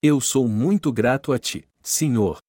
Eu 0.03 0.19
sou 0.19 0.49
muito 0.49 0.91
grato 0.91 1.31
a 1.31 1.39
ti, 1.39 1.65
Senhor. 1.81 2.39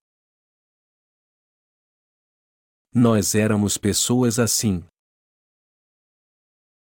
Nós 2.94 3.34
éramos 3.34 3.78
pessoas 3.78 4.38
assim. 4.38 4.84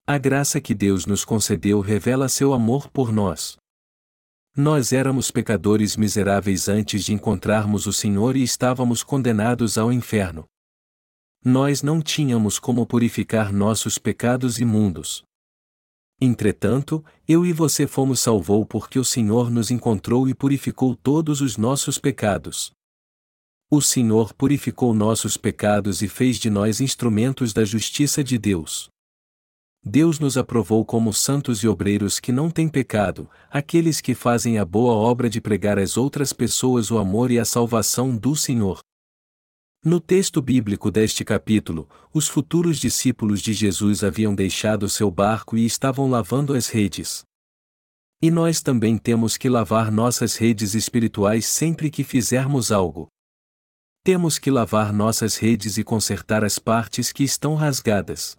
A 0.05 0.19
graça 0.19 0.61
que 0.61 0.75
Deus 0.75 1.07
nos 1.07 1.25
concedeu 1.25 1.79
revela 1.79 2.29
seu 2.29 2.53
amor 2.53 2.91
por 2.91 3.13
nós. 3.13 3.57
Nós 4.57 4.93
éramos 4.93 5.31
pecadores 5.31 5.97
miseráveis 5.97 6.69
antes 6.69 7.05
de 7.05 7.15
encontrarmos 7.15 7.87
o 7.87 7.93
Senhor 7.93 8.35
e 8.35 8.43
estávamos 8.43 9.05
condenados 9.05 9.79
ao 9.79 9.93
inferno. 9.93 10.47
Nós 11.45 11.81
não 11.81 12.03
tínhamos 12.03 12.59
como 12.59 12.85
purificar 12.85 13.53
nossos 13.53 13.97
pecados 13.97 14.59
imundos. 14.59 15.23
Entretanto, 16.21 17.05
eu 17.29 17.47
e 17.47 17.53
você 17.53 17.87
fomos 17.87 18.19
salvou 18.19 18.67
porque 18.67 18.99
o 18.99 19.05
Senhor 19.05 19.49
nos 19.49 19.71
encontrou 19.71 20.29
e 20.29 20.35
purificou 20.35 20.97
todos 20.97 21.41
os 21.41 21.57
nossos 21.57 21.99
pecados. 21.99 22.73
O 23.73 23.81
Senhor 23.81 24.35
purificou 24.35 24.93
nossos 24.93 25.37
pecados 25.37 26.03
e 26.03 26.09
fez 26.09 26.39
de 26.39 26.51
nós 26.51 26.81
instrumentos 26.81 27.53
da 27.53 27.65
justiça 27.65 28.25
de 28.25 28.37
Deus. 28.37 28.91
Deus 29.81 30.19
nos 30.19 30.37
aprovou 30.37 30.85
como 30.85 31.13
santos 31.13 31.63
e 31.63 31.69
obreiros 31.69 32.19
que 32.19 32.33
não 32.33 32.51
têm 32.51 32.69
pecado, 32.69 33.31
aqueles 33.49 34.01
que 34.01 34.13
fazem 34.13 34.59
a 34.59 34.65
boa 34.65 34.93
obra 34.95 35.31
de 35.31 35.41
pregar 35.41 35.79
às 35.79 35.97
outras 35.97 36.33
pessoas 36.33 36.91
o 36.91 36.99
amor 36.99 37.31
e 37.31 37.39
a 37.39 37.45
salvação 37.45 38.17
do 38.17 38.35
Senhor. 38.35 38.81
No 39.85 40.01
texto 40.01 40.43
bíblico 40.43 40.91
deste 40.91 41.25
capítulo, 41.25 41.89
os 42.13 42.27
futuros 42.27 42.77
discípulos 42.77 43.41
de 43.41 43.53
Jesus 43.53 44.03
haviam 44.03 44.35
deixado 44.35 44.89
seu 44.89 45.13
barco 45.13 45.57
e 45.57 45.65
estavam 45.65 46.11
lavando 46.11 46.55
as 46.55 46.69
redes. 46.69 47.23
E 48.21 48.33
nós 48.33 48.61
também 48.61 48.99
temos 48.99 49.37
que 49.37 49.49
lavar 49.49 49.93
nossas 49.93 50.35
redes 50.35 50.75
espirituais 50.75 51.47
sempre 51.47 51.89
que 51.89 52.03
fizermos 52.03 52.73
algo. 52.73 53.07
Temos 54.11 54.41
que 54.41 54.51
lavar 54.51 54.93
nossas 54.93 55.37
redes 55.37 55.79
e 55.79 55.85
consertar 55.85 56.45
as 56.45 56.59
partes 56.59 57.13
que 57.13 57.23
estão 57.23 57.55
rasgadas. 57.55 58.35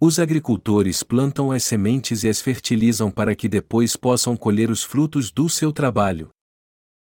Os 0.00 0.18
agricultores 0.18 1.00
plantam 1.04 1.52
as 1.52 1.62
sementes 1.62 2.24
e 2.24 2.28
as 2.28 2.40
fertilizam 2.40 3.08
para 3.08 3.36
que 3.36 3.48
depois 3.48 3.94
possam 3.94 4.36
colher 4.36 4.72
os 4.72 4.82
frutos 4.82 5.30
do 5.30 5.48
seu 5.48 5.72
trabalho. 5.72 6.28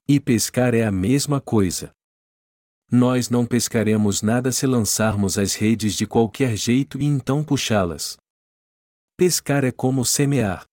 E 0.05 0.19
pescar 0.19 0.75
é 0.75 0.83
a 0.83 0.91
mesma 0.91 1.39
coisa. 1.39 1.91
Nós 2.91 3.29
não 3.29 3.45
pescaremos 3.45 4.21
nada 4.21 4.51
se 4.51 4.67
lançarmos 4.67 5.37
as 5.37 5.55
redes 5.55 5.93
de 5.93 6.05
qualquer 6.05 6.57
jeito 6.57 6.99
e 7.01 7.05
então 7.05 7.41
puxá-las. 7.41 8.17
Pescar 9.15 9.63
é 9.63 9.71
como 9.71 10.03
semear. 10.03 10.65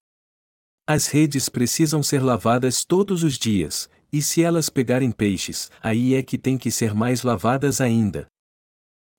As 0.84 1.06
redes 1.06 1.48
precisam 1.48 2.02
ser 2.02 2.20
lavadas 2.24 2.84
todos 2.84 3.22
os 3.22 3.38
dias, 3.38 3.88
e 4.12 4.20
se 4.20 4.42
elas 4.42 4.68
pegarem 4.68 5.10
peixes, 5.10 5.70
aí 5.82 6.14
é 6.14 6.22
que 6.22 6.36
tem 6.36 6.58
que 6.58 6.70
ser 6.70 6.94
mais 6.94 7.22
lavadas 7.22 7.80
ainda. 7.80 8.26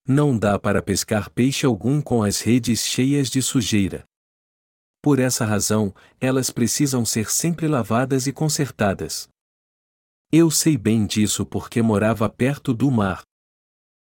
Não 0.07 0.38
dá 0.38 0.59
para 0.59 0.81
pescar 0.81 1.29
peixe 1.29 1.65
algum 1.65 2.01
com 2.01 2.21
as 2.21 2.41
redes 2.41 2.85
cheias 2.85 3.29
de 3.29 3.41
sujeira. 3.41 4.03
Por 5.01 5.19
essa 5.19 5.45
razão, 5.45 5.93
elas 6.19 6.50
precisam 6.50 7.03
ser 7.05 7.29
sempre 7.31 7.67
lavadas 7.67 8.27
e 8.27 8.31
consertadas. 8.31 9.27
Eu 10.31 10.51
sei 10.51 10.77
bem 10.77 11.05
disso 11.05 11.45
porque 11.45 11.81
morava 11.81 12.29
perto 12.29 12.73
do 12.73 12.91
mar. 12.91 13.21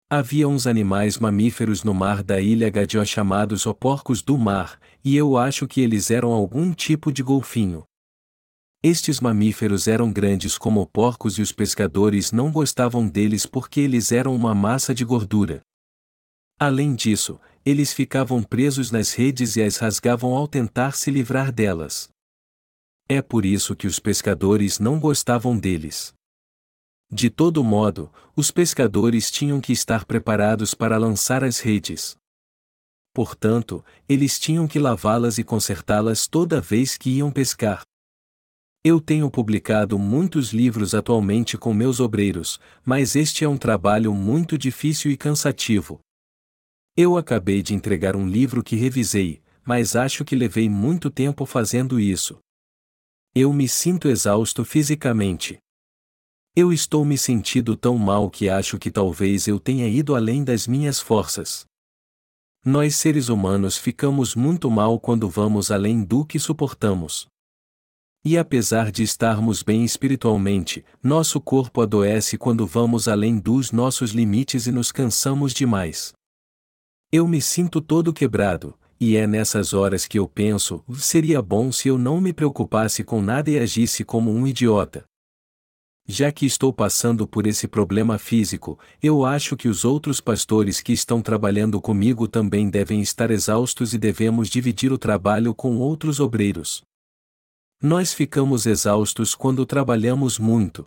Havia 0.09 0.47
uns 0.47 0.66
animais 0.66 1.19
mamíferos 1.19 1.83
no 1.83 1.93
mar 1.93 2.23
da 2.23 2.40
ilha 2.40 2.71
Gadio 2.71 3.05
chamados 3.05 3.66
oporcos 3.66 4.23
do 4.23 4.38
mar, 4.38 4.78
e 5.05 5.16
eu 5.16 5.37
acho 5.37 5.66
que 5.66 5.81
eles 5.81 6.11
eram 6.11 6.31
algum 6.31 6.73
tipo 6.73 7.12
de 7.12 7.23
golfinho. 7.23 7.85
Estes 8.88 9.19
mamíferos 9.19 9.88
eram 9.88 10.12
grandes 10.12 10.57
como 10.57 10.87
porcos 10.87 11.38
e 11.38 11.43
os 11.43 11.50
pescadores 11.50 12.31
não 12.31 12.52
gostavam 12.52 13.09
deles 13.09 13.45
porque 13.45 13.81
eles 13.81 14.12
eram 14.12 14.33
uma 14.33 14.55
massa 14.55 14.95
de 14.95 15.05
gordura. 15.05 15.61
Além 16.57 16.95
disso, 16.95 17.40
eles 17.64 17.93
ficavam 17.93 18.45
presos 18.45 18.93
nas 18.93 19.12
redes 19.12 19.57
e 19.57 19.62
as 19.64 19.78
rasgavam 19.78 20.37
ao 20.37 20.47
tentar 20.47 20.93
se 20.93 21.11
livrar 21.11 21.50
delas. 21.50 22.09
É 23.09 23.21
por 23.21 23.45
isso 23.45 23.75
que 23.75 23.88
os 23.88 23.99
pescadores 23.99 24.78
não 24.78 25.00
gostavam 25.00 25.59
deles. 25.59 26.14
De 27.11 27.28
todo 27.28 27.64
modo, 27.64 28.09
os 28.37 28.52
pescadores 28.52 29.33
tinham 29.33 29.61
que 29.61 29.73
estar 29.73 30.05
preparados 30.05 30.75
para 30.75 30.97
lançar 30.97 31.43
as 31.43 31.59
redes. 31.59 32.16
Portanto, 33.12 33.85
eles 34.09 34.38
tinham 34.38 34.69
que 34.69 34.78
lavá-las 34.78 35.38
e 35.38 35.43
consertá-las 35.43 36.28
toda 36.28 36.61
vez 36.61 36.97
que 36.97 37.11
iam 37.11 37.33
pescar. 37.33 37.83
Eu 38.88 39.00
tenho 39.00 39.28
publicado 39.28 39.99
muitos 39.99 40.52
livros 40.52 40.95
atualmente 40.95 41.59
com 41.59 41.75
meus 41.75 41.99
obreiros, 41.99 42.61
mas 42.85 43.16
este 43.16 43.45
é 43.45 43.49
um 43.49 43.59
trabalho 43.59 44.14
muito 44.14 44.57
difícil 44.57 45.11
e 45.11 45.16
cansativo. 45.16 45.99
Eu 46.97 47.16
acabei 47.16 47.62
de 47.62 47.75
entregar 47.75 48.14
um 48.14 48.28
livro 48.28 48.62
que 48.62 48.76
revisei, 48.76 49.43
mas 49.64 49.97
acho 49.97 50.25
que 50.25 50.37
levei 50.37 50.71
muito 50.71 51.11
tempo 51.11 51.45
fazendo 51.45 51.99
isso. 51.99 52.38
Eu 53.35 53.52
me 53.52 53.69
sinto 53.69 54.07
exausto 54.07 54.64
fisicamente. 54.64 55.59
Eu 56.55 56.73
estou 56.73 57.05
me 57.05 57.19
sentindo 57.19 57.76
tão 57.76 57.99
mal 57.99 58.31
que 58.31 58.49
acho 58.49 58.78
que 58.78 58.88
talvez 58.88 59.49
eu 59.49 59.59
tenha 59.59 59.88
ido 59.88 60.14
além 60.14 60.45
das 60.45 60.69
minhas 60.69 61.00
forças. 61.00 61.66
Nós 62.64 62.95
seres 62.95 63.28
humanos 63.31 63.76
ficamos 63.76 64.37
muito 64.37 64.71
mal 64.71 65.00
quando 65.00 65.28
vamos 65.28 65.73
além 65.73 66.05
do 66.05 66.25
que 66.25 66.38
suportamos. 66.38 67.26
E 68.28 68.37
apesar 68.37 68.90
de 68.90 69.04
estarmos 69.04 69.62
bem 69.62 69.85
espiritualmente, 69.85 70.85
nosso 71.00 71.40
corpo 71.40 71.80
adoece 71.80 72.37
quando 72.37 72.66
vamos 72.66 73.06
além 73.06 73.38
dos 73.38 73.71
nossos 73.71 74.11
limites 74.11 74.66
e 74.66 74.73
nos 74.73 74.90
cansamos 74.90 75.54
demais. 75.54 76.12
Eu 77.12 77.28
me 77.28 77.40
sinto 77.40 77.80
todo 77.80 78.12
quebrado, 78.12 78.76
e 78.99 79.16
é 79.16 79.28
nessas 79.28 79.73
horas 79.73 80.09
que 80.09 80.18
eu 80.18 80.26
penso: 80.26 80.83
seria 80.97 81.40
bom 81.40 81.71
se 81.71 81.87
eu 81.87 81.97
não 81.97 82.21
me 82.21 82.33
preocupasse 82.33 83.04
com 83.04 83.23
nada 83.23 83.49
e 83.49 83.61
agisse 83.61 84.02
como 84.02 84.33
um 84.33 84.45
idiota. 84.45 85.04
Já 86.09 86.33
que 86.33 86.47
estou 86.47 86.73
passando 86.73 87.28
por 87.28 87.47
esse 87.47 87.68
problema 87.68 88.18
físico, 88.18 88.76
eu 89.00 89.25
acho 89.25 89.56
que 89.56 89.68
os 89.68 89.85
outros 89.85 90.21
pastores 90.21 90.80
que 90.80 90.92
estão 90.92 91.23
trabalhando 91.23 91.80
comigo 91.80 92.26
também 92.26 92.68
devem 92.68 93.00
estar 93.00 93.30
exaustos 93.30 93.95
e 93.95 93.99
devemos 93.99 94.49
dividir 94.49 94.92
o 94.92 94.99
trabalho 94.99 95.54
com 95.54 95.78
outros 95.78 96.18
obreiros. 96.18 96.83
Nós 97.83 98.12
ficamos 98.14 98.66
exaustos 98.66 99.35
quando 99.35 99.66
trabalhamos 99.66 100.38
muito. 100.38 100.87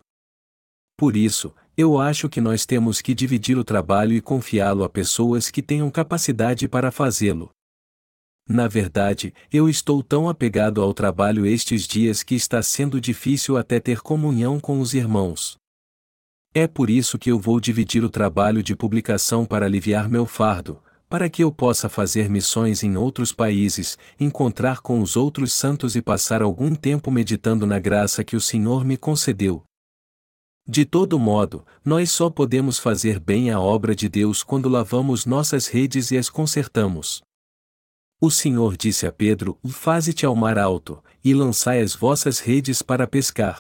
Por 0.97 1.15
isso, 1.15 1.53
Eu 1.81 1.97
acho 1.97 2.27
que 2.27 2.41
nós 2.41 2.65
temos 2.65 2.99
que 2.99 3.13
dividir 3.13 3.57
o 3.57 3.63
trabalho 3.63 4.11
e 4.11 4.19
confiá-lo 4.19 4.83
a 4.83 4.89
pessoas 4.89 5.49
que 5.49 5.61
tenham 5.61 5.89
capacidade 5.89 6.67
para 6.67 6.91
fazê-lo. 6.91 7.51
Na 8.45 8.67
verdade, 8.67 9.33
eu 9.49 9.69
estou 9.69 10.03
tão 10.03 10.27
apegado 10.27 10.81
ao 10.81 10.93
trabalho 10.93 11.45
estes 11.45 11.87
dias 11.87 12.21
que 12.21 12.35
está 12.35 12.61
sendo 12.61 12.99
difícil 12.99 13.55
até 13.55 13.79
ter 13.79 14.01
comunhão 14.01 14.59
com 14.59 14.81
os 14.81 14.93
irmãos. 14.93 15.55
É 16.53 16.67
por 16.67 16.89
isso 16.89 17.17
que 17.17 17.31
eu 17.31 17.39
vou 17.39 17.61
dividir 17.61 18.03
o 18.03 18.09
trabalho 18.09 18.61
de 18.61 18.75
publicação 18.75 19.45
para 19.45 19.65
aliviar 19.65 20.09
meu 20.09 20.25
fardo, 20.25 20.83
para 21.09 21.29
que 21.29 21.43
eu 21.43 21.51
possa 21.51 21.89
fazer 21.89 22.29
missões 22.29 22.83
em 22.83 22.95
outros 22.95 23.33
países, 23.33 23.97
encontrar 24.19 24.79
com 24.79 25.01
os 25.01 25.17
outros 25.17 25.51
santos 25.51 25.95
e 25.95 26.01
passar 26.01 26.41
algum 26.41 26.75
tempo 26.75 27.09
meditando 27.09 27.65
na 27.65 27.79
graça 27.79 28.23
que 28.23 28.35
o 28.35 28.41
Senhor 28.41 28.85
me 28.85 28.95
concedeu, 28.95 29.63
de 30.71 30.85
todo 30.85 31.17
modo, 31.17 31.65
nós 31.83 32.11
só 32.11 32.29
podemos 32.29 32.77
fazer 32.77 33.19
bem 33.19 33.49
a 33.49 33.59
obra 33.59 33.95
de 33.95 34.07
Deus 34.07 34.43
quando 34.43 34.69
lavamos 34.69 35.25
nossas 35.25 35.65
redes 35.65 36.11
e 36.11 36.17
as 36.17 36.29
consertamos. 36.29 37.23
O 38.21 38.29
Senhor 38.29 38.77
disse 38.77 39.07
a 39.07 39.11
Pedro: 39.11 39.57
Faze-te 39.67 40.27
ao 40.27 40.35
mar 40.35 40.59
alto, 40.59 41.03
e 41.25 41.33
lançai 41.33 41.81
as 41.81 41.95
vossas 41.95 42.37
redes 42.37 42.83
para 42.83 43.07
pescar. 43.07 43.57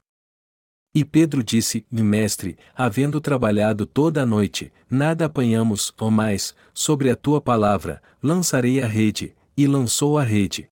E 0.93 1.05
Pedro 1.05 1.43
disse: 1.43 1.85
Mestre, 1.91 2.57
havendo 2.75 3.21
trabalhado 3.21 3.85
toda 3.85 4.23
a 4.23 4.25
noite, 4.25 4.71
nada 4.89 5.25
apanhamos, 5.25 5.93
ou 5.99 6.09
mais, 6.09 6.55
sobre 6.73 7.09
a 7.09 7.15
tua 7.15 7.39
palavra, 7.39 8.01
lançarei 8.21 8.81
a 8.81 8.87
rede, 8.87 9.35
e 9.55 9.67
lançou 9.67 10.17
a 10.17 10.23
rede. 10.23 10.67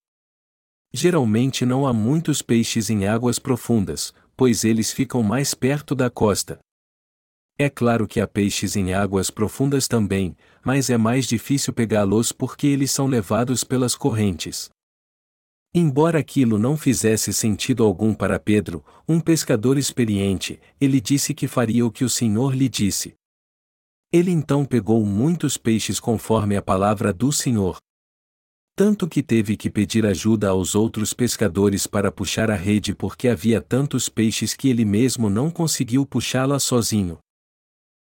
Geralmente 0.91 1.65
não 1.65 1.86
há 1.86 1.93
muitos 1.93 2.41
peixes 2.41 2.89
em 2.89 3.05
águas 3.05 3.38
profundas, 3.38 4.13
pois 4.36 4.63
eles 4.63 4.91
ficam 4.91 5.21
mais 5.21 5.53
perto 5.53 5.93
da 5.93 6.09
costa. 6.09 6.59
É 7.59 7.69
claro 7.69 8.07
que 8.07 8.19
há 8.21 8.27
peixes 8.27 8.75
em 8.75 8.93
águas 8.93 9.29
profundas 9.29 9.88
também, 9.88 10.38
mas 10.63 10.89
é 10.89 10.97
mais 10.97 11.25
difícil 11.25 11.74
pegá-los 11.74 12.31
porque 12.31 12.67
eles 12.67 12.91
são 12.91 13.07
levados 13.07 13.63
pelas 13.63 13.95
correntes. 13.95 14.69
Embora 15.79 16.17
aquilo 16.17 16.57
não 16.57 16.75
fizesse 16.75 17.31
sentido 17.31 17.84
algum 17.84 18.12
para 18.12 18.39
Pedro, 18.39 18.84
um 19.07 19.19
pescador 19.19 19.77
experiente, 19.77 20.60
ele 20.81 21.00
disse 21.00 21.36
que 21.36 21.48
faria 21.48 21.86
o 21.86 21.91
que 21.91 22.03
o 22.03 22.10
Senhor 22.10 22.55
lhe 22.55 22.67
disse. 22.67 23.13
Ele 24.12 24.31
então 24.31 24.65
pegou 24.65 25.05
muitos 25.05 25.55
peixes 25.55 26.00
conforme 26.00 26.55
a 26.57 26.63
palavra 26.63 27.13
do 27.13 27.31
Senhor, 27.31 27.77
tanto 28.75 29.07
que 29.07 29.22
teve 29.22 29.55
que 29.55 29.69
pedir 29.69 30.03
ajuda 30.03 30.50
aos 30.50 30.74
outros 30.74 31.13
pescadores 31.13 31.86
para 31.86 32.12
puxar 32.12 32.50
a 32.50 32.55
rede 32.55 32.96
porque 32.96 33.27
havia 33.27 33.62
tantos 33.62 34.10
peixes 34.10 34.55
que 34.55 34.69
ele 34.69 34.84
mesmo 34.84 35.29
não 35.29 35.51
conseguiu 35.51 36.07
puxá-la 36.07 36.57
sozinho. 36.57 37.19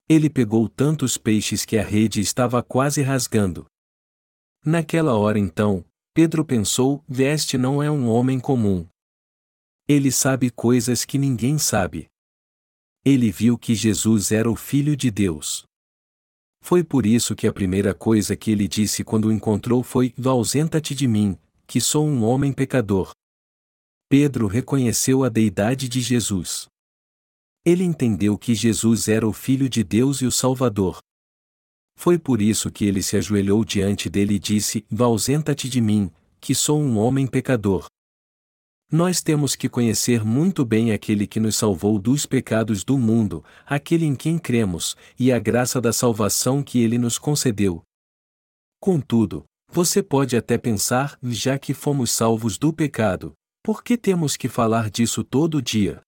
Ele 0.09 0.27
pegou 0.27 0.67
tantos 0.67 1.19
peixes 1.19 1.65
que 1.65 1.77
a 1.77 1.83
rede 1.83 2.19
estava 2.19 2.63
quase 2.63 3.03
rasgando. 3.03 3.67
Naquela 4.65 5.15
hora 5.15 5.37
então, 5.37 5.85
Pedro 6.13 6.43
pensou: 6.43 7.03
Veste 7.07 7.57
não 7.57 7.81
é 7.81 7.89
um 7.89 8.07
homem 8.09 8.39
comum. 8.39 8.87
Ele 9.87 10.11
sabe 10.11 10.49
coisas 10.49 11.05
que 11.05 11.17
ninguém 11.17 11.57
sabe. 11.57 12.07
Ele 13.03 13.31
viu 13.31 13.57
que 13.57 13.73
Jesus 13.73 14.31
era 14.31 14.49
o 14.49 14.55
Filho 14.55 14.95
de 14.95 15.09
Deus. 15.09 15.63
Foi 16.61 16.83
por 16.83 17.05
isso 17.05 17.35
que 17.35 17.47
a 17.47 17.53
primeira 17.53 17.93
coisa 17.93 18.35
que 18.35 18.51
ele 18.51 18.67
disse 18.67 19.03
quando 19.03 19.25
o 19.25 19.31
encontrou 19.31 19.81
foi: 19.81 20.13
Ausenta-te 20.23 20.93
de 20.93 21.07
mim, 21.07 21.37
que 21.65 21.79
sou 21.79 22.05
um 22.05 22.23
homem 22.23 22.51
pecador. 22.51 23.11
Pedro 24.09 24.47
reconheceu 24.47 25.23
a 25.23 25.29
deidade 25.29 25.87
de 25.87 26.01
Jesus. 26.01 26.67
Ele 27.65 27.83
entendeu 27.83 28.37
que 28.37 28.55
Jesus 28.55 29.07
era 29.07 29.27
o 29.27 29.33
Filho 29.33 29.69
de 29.69 29.83
Deus 29.83 30.21
e 30.21 30.25
o 30.25 30.31
Salvador. 30.31 30.99
Foi 31.99 32.17
por 32.17 32.41
isso 32.41 32.71
que 32.71 32.85
ele 32.85 33.03
se 33.03 33.17
ajoelhou 33.17 33.65
diante 33.65 34.09
dele 34.09 34.35
e 34.35 34.39
disse: 34.39 34.85
Ausenta-te 34.97 35.67
de 35.67 35.81
mim, 35.81 36.09
que 36.39 36.55
sou 36.55 36.79
um 36.79 36.97
homem 36.97 37.27
pecador. 37.27 37.87
Nós 38.89 39.21
temos 39.21 39.53
que 39.53 39.67
conhecer 39.67 40.23
muito 40.23 40.63
bem 40.63 40.93
aquele 40.93 41.27
que 41.27 41.41
nos 41.41 41.57
salvou 41.57 41.99
dos 41.99 42.25
pecados 42.25 42.85
do 42.85 42.97
mundo, 42.97 43.43
aquele 43.65 44.05
em 44.05 44.15
quem 44.15 44.39
cremos, 44.39 44.95
e 45.19 45.29
a 45.29 45.37
graça 45.37 45.81
da 45.81 45.91
salvação 45.91 46.63
que 46.63 46.81
ele 46.81 46.97
nos 46.97 47.17
concedeu. 47.17 47.83
Contudo, 48.79 49.43
você 49.69 50.01
pode 50.01 50.37
até 50.37 50.57
pensar, 50.57 51.19
já 51.21 51.59
que 51.59 51.73
fomos 51.73 52.11
salvos 52.11 52.57
do 52.57 52.71
pecado, 52.71 53.33
por 53.61 53.83
que 53.83 53.97
temos 53.97 54.37
que 54.37 54.47
falar 54.47 54.89
disso 54.89 55.21
todo 55.21 55.61
dia? 55.61 56.01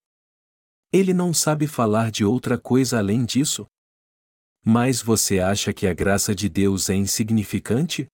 Ele 0.90 1.14
não 1.14 1.34
sabe 1.34 1.68
falar 1.68 2.12
de 2.12 2.24
outra 2.24 2.58
coisa 2.58 2.98
além 2.98 3.26
disso? 3.26 3.68
Mas 4.64 5.02
você 5.02 5.40
acha 5.40 5.74
que 5.74 5.88
a 5.88 5.94
graça 5.94 6.36
de 6.36 6.48
Deus 6.48 6.90
é 6.90 6.96
insignificante? 6.96 8.08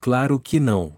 Claro 0.00 0.38
que 0.38 0.60
não. 0.60 0.96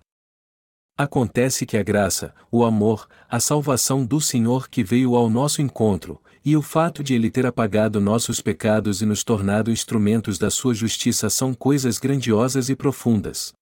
Acontece 0.97 1.65
que 1.65 1.79
a 1.79 1.83
graça, 1.83 2.35
o 2.53 2.63
amor, 2.63 3.09
a 3.27 3.41
salvação 3.41 4.05
do 4.05 4.21
Senhor 4.21 4.69
que 4.69 4.85
veio 4.85 5.15
ao 5.15 5.31
nosso 5.31 5.63
encontro, 5.63 6.23
e 6.45 6.55
o 6.55 6.61
fato 6.61 7.03
de 7.03 7.15
Ele 7.15 7.31
ter 7.31 7.47
apagado 7.47 8.03
nossos 8.03 8.43
pecados 8.43 9.01
e 9.01 9.07
nos 9.07 9.25
tornado 9.25 9.71
instrumentos 9.71 10.39
da 10.39 10.51
Sua 10.51 10.75
justiça 10.75 11.31
são 11.31 11.55
coisas 11.55 11.99
grandiosas 11.99 12.69
e 12.69 12.77
profundas. 12.77 13.55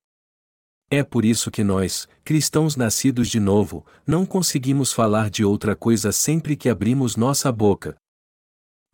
É 0.91 1.05
por 1.05 1.25
isso 1.25 1.49
que 1.49 1.63
nós, 1.63 2.09
cristãos 2.25 2.75
nascidos 2.75 3.29
de 3.29 3.39
novo, 3.39 3.87
não 4.05 4.27
conseguimos 4.27 4.93
falar 4.93 5.31
de 5.31 5.45
outra 5.45 5.77
coisa 5.77 6.11
sempre 6.11 6.57
que 6.57 6.69
abrimos 6.69 7.15
nossa 7.15 7.53
boca. 7.53 7.95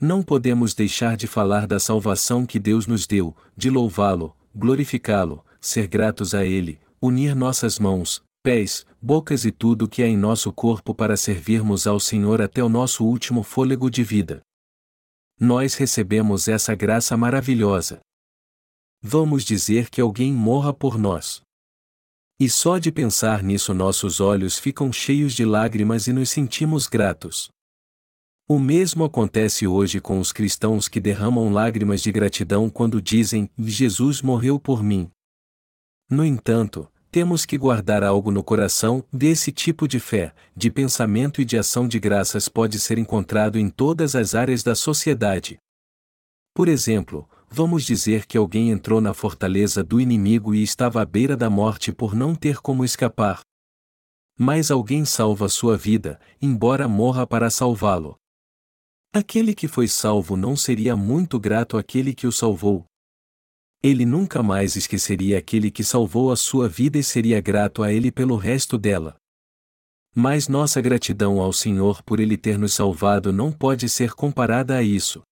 Não 0.01 0.23
podemos 0.23 0.75
deixar 0.75 1.17
de 1.17 1.27
falar 1.27 1.67
da 1.67 1.79
salvação 1.79 2.45
que 2.45 2.59
Deus 2.59 2.87
nos 2.87 3.07
deu, 3.07 3.35
de 3.57 3.71
louvá-lo, 3.71 4.37
glorificá-lo, 4.55 5.45
ser 5.61 5.87
gratos 5.87 6.35
a 6.35 6.45
Ele, 6.45 6.79
unir 7.01 7.35
nossas 7.35 7.79
mãos, 7.79 8.23
pés, 8.43 8.85
bocas 9.01 9.45
e 9.45 9.51
tudo 9.51 9.89
que 9.89 10.03
há 10.03 10.07
em 10.07 10.17
nosso 10.17 10.53
corpo 10.53 10.95
para 10.95 11.17
servirmos 11.17 11.87
ao 11.87 11.99
Senhor 11.99 12.43
até 12.43 12.63
o 12.63 12.69
nosso 12.69 13.05
último 13.05 13.43
fôlego 13.43 13.89
de 13.91 14.03
vida. 14.03 14.43
Nós 15.39 15.75
recebemos 15.75 16.49
essa 16.49 16.75
graça 16.75 17.17
maravilhosa. 17.17 18.01
Vamos 19.03 19.45
dizer 19.45 19.91
que 19.91 20.01
alguém 20.01 20.33
morra 20.33 20.73
por 20.73 20.99
nós. 20.99 21.43
E 22.39 22.49
só 22.49 22.79
de 22.79 22.91
pensar 22.91 23.43
nisso 23.43 23.73
nossos 23.73 24.21
olhos 24.21 24.59
ficam 24.59 24.93
cheios 24.93 25.35
de 25.35 25.45
lágrimas 25.45 26.07
e 26.07 26.13
nos 26.13 26.31
sentimos 26.31 26.87
gratos. 26.87 27.49
O 28.47 28.59
mesmo 28.59 29.05
acontece 29.05 29.67
hoje 29.67 30.03
com 30.03 30.19
os 30.19 30.31
cristãos 30.31 30.87
que 30.87 31.01
derramam 31.01 31.51
lágrimas 31.51 32.03
de 32.03 32.13
gratidão 32.13 32.69
quando 32.69 33.01
dizem: 33.01 33.49
Jesus 33.59 34.21
morreu 34.21 34.61
por 34.61 34.83
mim. 34.83 35.11
No 36.11 36.23
entanto, 36.23 36.87
temos 37.11 37.47
que 37.47 37.57
guardar 37.57 38.05
algo 38.05 38.31
no 38.31 38.45
coração, 38.45 39.03
desse 39.11 39.51
tipo 39.51 39.89
de 39.89 39.99
fé, 39.99 40.35
de 40.55 40.71
pensamento 40.71 41.41
e 41.41 41.45
de 41.45 41.57
ação 41.57 41.89
de 41.89 41.99
graças 41.99 42.47
pode 42.47 42.79
ser 42.79 42.99
encontrado 42.99 43.59
em 43.59 43.71
todas 43.71 44.15
as 44.15 44.35
áreas 44.35 44.63
da 44.63 44.75
sociedade. 44.75 45.57
Por 46.53 46.69
exemplo, 46.69 47.27
vamos 47.49 47.83
dizer 47.85 48.27
que 48.27 48.37
alguém 48.37 48.71
entrou 48.71 49.01
na 49.01 49.15
fortaleza 49.15 49.83
do 49.83 49.99
inimigo 49.99 50.55
e 50.55 50.63
estava 50.63 51.01
à 51.01 51.07
beira 51.07 51.35
da 51.35 51.49
morte 51.49 51.93
por 51.93 52.15
não 52.15 52.35
ter 52.35 52.59
como 52.59 52.85
escapar. 52.85 53.41
Mas 54.39 54.71
alguém 54.71 55.07
salva 55.07 55.49
sua 55.49 55.79
vida, 55.79 56.21
embora 56.43 56.87
morra 56.87 57.27
para 57.27 57.49
salvá-lo. 57.49 58.19
Aquele 59.15 59.55
que 59.55 59.69
foi 59.69 59.87
salvo 59.87 60.37
não 60.37 60.57
seria 60.57 60.97
muito 60.97 61.39
grato 61.39 61.79
àquele 61.79 62.13
que 62.13 62.27
o 62.27 62.33
salvou, 62.33 62.85
ele 63.85 64.07
nunca 64.07 64.43
mais 64.43 64.77
esqueceria 64.77 65.37
aquele 65.37 65.71
que 65.71 65.85
salvou 65.85 66.33
a 66.33 66.37
sua 66.37 66.71
vida 66.71 66.97
e 66.97 67.03
seria 67.05 67.39
grato 67.39 67.83
a 67.83 67.93
ele 67.93 68.11
pelo 68.11 68.35
resto 68.35 68.79
dela. 68.79 69.15
Mas 70.15 70.49
nossa 70.49 70.81
gratidão 70.81 71.39
ao 71.39 71.53
Senhor 71.53 72.03
por 72.03 72.19
ele 72.19 72.39
ter 72.39 72.59
nos 72.59 72.73
salvado 72.73 73.31
não 73.31 73.53
pode 73.53 73.87
ser 73.91 74.15
comparada 74.15 74.75
a 74.75 74.83
isso. 74.83 75.23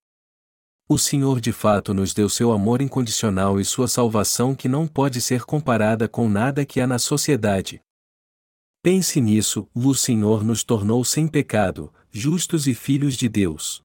O 0.87 0.99
Senhor 0.99 1.41
de 1.41 1.51
fato 1.51 1.95
nos 1.95 2.13
deu 2.13 2.29
seu 2.29 2.53
amor 2.53 2.83
incondicional 2.83 3.59
e 3.59 3.65
sua 3.65 3.89
salvação 3.89 4.55
que 4.55 4.69
não 4.69 4.87
pode 4.87 5.23
ser 5.23 5.45
comparada 5.45 6.07
com 6.07 6.29
nada 6.29 6.67
que 6.67 6.79
há 6.79 6.87
na 6.87 6.99
sociedade. 6.99 7.81
Pense 8.83 9.19
nisso: 9.19 9.67
o 9.75 9.95
Senhor 9.95 10.45
nos 10.45 10.63
tornou 10.63 11.03
sem 11.07 11.27
pecado, 11.27 11.91
justos 12.15 12.67
e 12.67 12.75
filhos 12.75 13.17
de 13.17 13.27
Deus. 13.27 13.81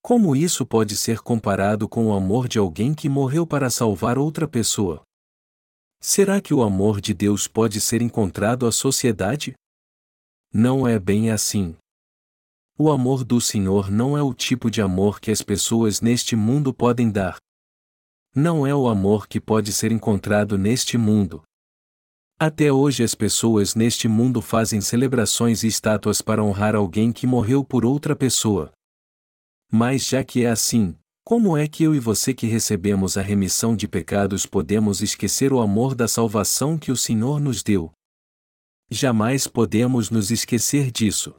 Como 0.00 0.34
isso 0.34 0.64
pode 0.64 0.96
ser 0.96 1.20
comparado 1.20 1.86
com 1.86 2.06
o 2.06 2.14
amor 2.14 2.48
de 2.48 2.58
alguém 2.58 2.94
que 2.94 3.10
morreu 3.10 3.46
para 3.46 3.68
salvar 3.68 4.16
outra 4.16 4.48
pessoa? 4.48 5.02
Será 6.00 6.40
que 6.40 6.54
o 6.54 6.62
amor 6.62 6.98
de 6.98 7.12
Deus 7.12 7.46
pode 7.46 7.78
ser 7.78 8.00
encontrado 8.00 8.66
à 8.66 8.72
sociedade? 8.72 9.54
Não 10.50 10.88
é 10.88 10.98
bem 10.98 11.30
assim. 11.30 11.76
O 12.78 12.90
amor 12.90 13.22
do 13.22 13.38
Senhor 13.38 13.90
não 13.90 14.16
é 14.16 14.22
o 14.22 14.32
tipo 14.32 14.70
de 14.70 14.80
amor 14.80 15.20
que 15.20 15.30
as 15.30 15.42
pessoas 15.42 16.00
neste 16.00 16.34
mundo 16.34 16.72
podem 16.72 17.10
dar. 17.10 17.36
Não 18.34 18.66
é 18.66 18.74
o 18.74 18.88
amor 18.88 19.26
que 19.26 19.40
pode 19.40 19.72
ser 19.72 19.92
encontrado 19.92 20.56
neste 20.56 20.96
mundo. 20.96 21.42
Até 22.38 22.70
hoje 22.70 23.02
as 23.02 23.14
pessoas 23.14 23.74
neste 23.74 24.06
mundo 24.06 24.42
fazem 24.42 24.78
celebrações 24.78 25.62
e 25.62 25.68
estátuas 25.68 26.20
para 26.20 26.44
honrar 26.44 26.74
alguém 26.74 27.10
que 27.10 27.26
morreu 27.26 27.64
por 27.64 27.82
outra 27.82 28.14
pessoa. 28.14 28.70
Mas 29.72 30.06
já 30.06 30.22
que 30.22 30.44
é 30.44 30.50
assim, 30.50 30.94
como 31.24 31.56
é 31.56 31.66
que 31.66 31.82
eu 31.82 31.94
e 31.94 31.98
você 31.98 32.34
que 32.34 32.46
recebemos 32.46 33.16
a 33.16 33.22
remissão 33.22 33.74
de 33.74 33.88
pecados 33.88 34.44
podemos 34.44 35.00
esquecer 35.00 35.50
o 35.50 35.60
amor 35.60 35.94
da 35.94 36.06
salvação 36.06 36.76
que 36.76 36.92
o 36.92 36.96
Senhor 36.96 37.40
nos 37.40 37.62
deu? 37.62 37.90
Jamais 38.90 39.46
podemos 39.46 40.10
nos 40.10 40.30
esquecer 40.30 40.90
disso. 40.90 41.34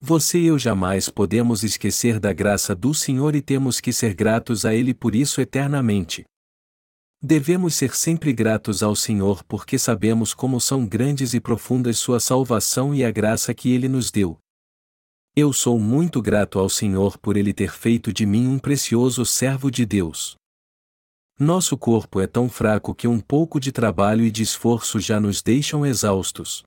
Você 0.00 0.38
e 0.38 0.46
eu 0.46 0.58
jamais 0.58 1.08
podemos 1.08 1.64
esquecer 1.64 2.20
da 2.20 2.32
graça 2.32 2.76
do 2.76 2.94
Senhor 2.94 3.34
e 3.34 3.42
temos 3.42 3.80
que 3.80 3.92
ser 3.92 4.14
gratos 4.14 4.64
a 4.64 4.72
Ele 4.72 4.94
por 4.94 5.16
isso 5.16 5.40
eternamente. 5.40 6.24
Devemos 7.28 7.74
ser 7.74 7.92
sempre 7.96 8.32
gratos 8.32 8.84
ao 8.84 8.94
Senhor 8.94 9.42
porque 9.42 9.80
sabemos 9.80 10.32
como 10.32 10.60
são 10.60 10.86
grandes 10.86 11.34
e 11.34 11.40
profundas 11.40 11.98
Sua 11.98 12.20
salvação 12.20 12.94
e 12.94 13.04
a 13.04 13.10
graça 13.10 13.52
que 13.52 13.72
Ele 13.72 13.88
nos 13.88 14.12
deu. 14.12 14.38
Eu 15.34 15.52
sou 15.52 15.76
muito 15.76 16.22
grato 16.22 16.56
ao 16.56 16.68
Senhor 16.68 17.18
por 17.18 17.36
Ele 17.36 17.52
ter 17.52 17.72
feito 17.72 18.12
de 18.12 18.24
mim 18.24 18.46
um 18.46 18.60
precioso 18.60 19.26
servo 19.26 19.72
de 19.72 19.84
Deus. 19.84 20.36
Nosso 21.36 21.76
corpo 21.76 22.20
é 22.20 22.28
tão 22.28 22.48
fraco 22.48 22.94
que 22.94 23.08
um 23.08 23.18
pouco 23.18 23.58
de 23.58 23.72
trabalho 23.72 24.24
e 24.24 24.30
de 24.30 24.44
esforço 24.44 25.00
já 25.00 25.18
nos 25.18 25.42
deixam 25.42 25.84
exaustos. 25.84 26.62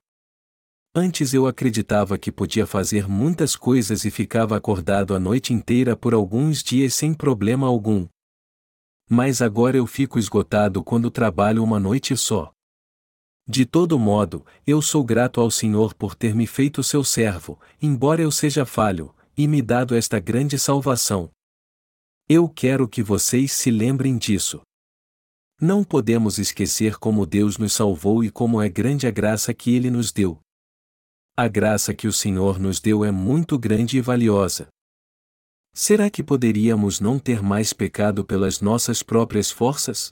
Antes 0.93 1.33
eu 1.33 1.47
acreditava 1.47 2.17
que 2.17 2.33
podia 2.33 2.67
fazer 2.67 3.07
muitas 3.07 3.55
coisas 3.55 4.03
e 4.03 4.11
ficava 4.11 4.57
acordado 4.57 5.15
a 5.15 5.19
noite 5.21 5.53
inteira 5.53 5.95
por 5.95 6.13
alguns 6.13 6.61
dias 6.61 6.93
sem 6.95 7.13
problema 7.13 7.65
algum. 7.65 8.05
Mas 9.09 9.41
agora 9.41 9.75
eu 9.75 9.87
fico 9.87 10.19
esgotado 10.19 10.83
quando 10.83 11.09
trabalho 11.09 11.63
uma 11.63 11.79
noite 11.79 12.15
só. 12.15 12.53
De 13.47 13.65
todo 13.65 13.97
modo, 13.97 14.45
eu 14.67 14.79
sou 14.79 15.03
grato 15.03 15.41
ao 15.41 15.49
Senhor 15.49 15.95
por 15.95 16.13
ter 16.13 16.35
me 16.35 16.45
feito 16.45 16.83
seu 16.83 17.03
servo, 17.03 17.59
embora 17.81 18.21
eu 18.21 18.31
seja 18.31 18.63
falho, 18.63 19.11
e 19.35 19.47
me 19.47 19.59
dado 19.59 19.95
esta 19.95 20.19
grande 20.19 20.59
salvação. 20.59 21.31
Eu 22.29 22.47
quero 22.47 22.87
que 22.87 23.01
vocês 23.01 23.51
se 23.51 23.71
lembrem 23.71 24.19
disso. 24.19 24.61
Não 25.59 25.83
podemos 25.83 26.37
esquecer 26.37 26.99
como 26.99 27.25
Deus 27.25 27.57
nos 27.57 27.73
salvou 27.73 28.23
e 28.23 28.29
como 28.29 28.61
é 28.61 28.69
grande 28.69 29.07
a 29.07 29.11
graça 29.11 29.51
que 29.51 29.75
Ele 29.75 29.89
nos 29.89 30.11
deu. 30.11 30.39
A 31.35 31.47
graça 31.47 31.91
que 31.91 32.07
o 32.07 32.13
Senhor 32.13 32.59
nos 32.59 32.79
deu 32.79 33.03
é 33.03 33.11
muito 33.11 33.57
grande 33.57 33.97
e 33.97 34.01
valiosa. 34.01 34.67
Será 35.81 36.09
que 36.09 36.21
poderíamos 36.21 36.99
não 36.99 37.17
ter 37.17 37.41
mais 37.41 37.71
pecado 37.71 38.25
pelas 38.25 38.59
nossas 38.59 39.01
próprias 39.01 39.49
forças? 39.49 40.11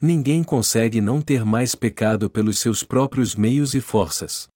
Ninguém 0.00 0.44
consegue 0.44 1.00
não 1.00 1.20
ter 1.20 1.44
mais 1.44 1.74
pecado 1.74 2.30
pelos 2.30 2.60
seus 2.60 2.84
próprios 2.84 3.34
meios 3.34 3.74
e 3.74 3.80
forças. 3.80 4.46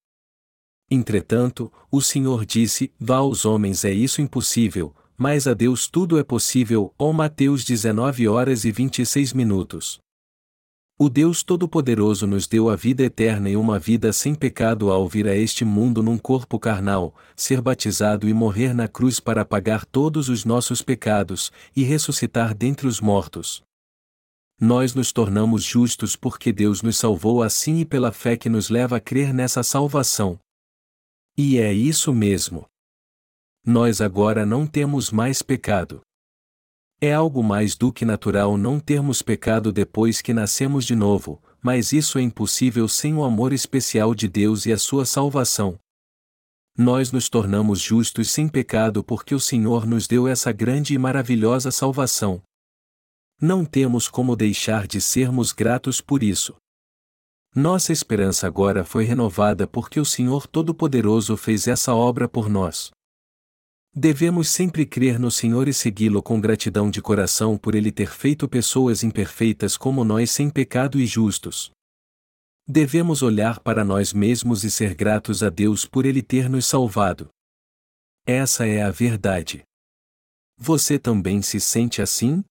Entretanto, 0.89 1.71
o 1.91 2.01
Senhor 2.01 2.47
disse: 2.47 2.93
Vá 2.97 3.17
aos 3.17 3.45
homens 3.45 3.85
é 3.85 3.93
isso 3.93 4.23
impossível, 4.23 4.95
mas 5.19 5.49
a 5.49 5.53
Deus 5.53 5.89
tudo 5.89 6.17
é 6.17 6.23
possível. 6.23 6.95
Ó 6.97 7.13
Mateus 7.13 7.65
19 7.65 8.29
horas 8.29 8.65
e 8.65 8.71
26 8.71 9.33
minutos. 9.33 9.99
O 10.99 11.09
Deus 11.09 11.43
Todo-Poderoso 11.43 12.27
nos 12.27 12.47
deu 12.47 12.71
a 12.71 12.77
vida 12.77 13.03
eterna 13.03 13.51
e 13.51 13.57
uma 13.57 13.79
vida 13.79 14.13
sem 14.13 14.35
pecado 14.35 14.91
ao 14.91 15.09
vir 15.09 15.27
a 15.27 15.35
este 15.35 15.65
mundo 15.65 16.03
num 16.03 16.17
corpo 16.17 16.59
carnal, 16.59 17.15
ser 17.35 17.61
batizado 17.61 18.29
e 18.29 18.33
morrer 18.33 18.73
na 18.73 18.87
cruz 18.87 19.19
para 19.19 19.45
pagar 19.45 19.85
todos 19.85 20.29
os 20.29 20.45
nossos 20.45 20.83
pecados, 20.83 21.51
e 21.75 21.83
ressuscitar 21.83 22.55
dentre 22.55 22.87
os 22.87 23.01
mortos 23.01 23.65
nós 24.61 24.95
nos 24.95 25.13
tornamos 25.13 25.63
justos 25.63 26.17
porque 26.17 26.53
Deus 26.53 26.81
nos 26.81 26.97
salvou 26.97 27.43
assim 27.43 27.81
e 27.81 27.85
pela 27.85 28.13
fé 28.13 28.37
que 28.37 28.49
nos 28.49 28.71
leva 28.71 28.97
a 28.97 29.01
crer 29.01 29.33
nessa 29.35 29.63
salvação. 29.63 30.39
E 31.37 31.59
é 31.59 31.73
isso 31.73 32.13
mesmo. 32.13 32.65
Nós 33.67 34.01
agora 34.01 34.47
não 34.47 34.67
temos 34.67 35.11
mais 35.11 35.43
pecado. 35.43 36.01
É 37.05 37.13
algo 37.13 37.43
mais 37.43 37.77
do 37.77 37.93
que 37.93 38.03
natural 38.03 38.57
não 38.57 38.81
termos 38.81 39.21
pecado 39.21 39.71
depois 39.71 40.23
que 40.23 40.33
nascemos 40.33 40.87
de 40.87 40.97
novo, 40.97 41.39
mas 41.63 41.93
isso 41.93 42.19
é 42.19 42.23
impossível 42.23 42.89
sem 42.89 43.13
o 43.13 43.23
amor 43.23 43.53
especial 43.53 44.15
de 44.15 44.27
Deus 44.27 44.65
e 44.65 44.73
a 44.73 44.79
sua 44.79 45.05
salvação. 45.05 45.79
Nós 46.75 47.13
nos 47.13 47.29
tornamos 47.29 47.79
justos 47.79 48.31
sem 48.31 48.49
pecado 48.49 49.05
porque 49.05 49.35
o 49.35 49.39
Senhor 49.39 49.85
nos 49.85 50.07
deu 50.07 50.27
essa 50.27 50.51
grande 50.51 50.95
e 50.95 50.99
maravilhosa 50.99 51.71
salvação. 51.71 52.41
Não 53.39 53.67
temos 53.67 54.09
como 54.09 54.35
deixar 54.35 54.87
de 54.87 54.99
sermos 54.99 55.53
gratos 55.53 56.01
por 56.01 56.23
isso. 56.23 56.57
Nossa 57.55 57.93
esperança 57.93 58.47
agora 58.47 58.83
foi 58.83 59.05
renovada 59.05 59.67
porque 59.67 60.01
o 60.01 60.07
Senhor 60.07 60.47
Todo-Poderoso 60.47 61.37
fez 61.37 61.69
essa 61.69 61.95
obra 61.95 62.27
por 62.27 62.49
nós. 62.49 62.94
Devemos 63.97 64.49
sempre 64.49 64.85
crer 64.85 65.21
no 65.21 65.31
Senhor 65.31 65.69
e 65.69 65.73
segui-lo 65.73 66.21
com 66.21 66.41
gratidão 66.41 66.91
de 66.91 67.01
coração 67.01 67.57
por 67.57 67.77
ele 67.77 67.93
ter 67.93 68.11
feito 68.11 68.49
pessoas 68.49 69.05
imperfeitas 69.05 69.77
como 69.77 70.03
nós 70.03 70.33
sem 70.33 70.51
pecado 70.51 70.99
e 70.99 71.07
justos. 71.07 71.71
Devemos 72.67 73.23
olhar 73.23 73.61
para 73.61 73.85
nós 73.85 74.13
mesmos 74.13 74.65
e 74.65 74.71
ser 74.71 74.97
gratos 74.97 75.45
a 75.45 75.49
Deus 75.49 75.87
por 75.87 76.07
ele 76.07 76.23
ter 76.23 76.49
nos 76.49 76.67
salvado. 76.67 77.29
Essa 78.27 78.67
é 78.67 78.83
a 78.83 78.91
verdade. 78.91 79.63
Você 80.59 80.99
também 80.99 81.41
se 81.41 81.61
sente 81.61 82.03
assim? 82.03 82.43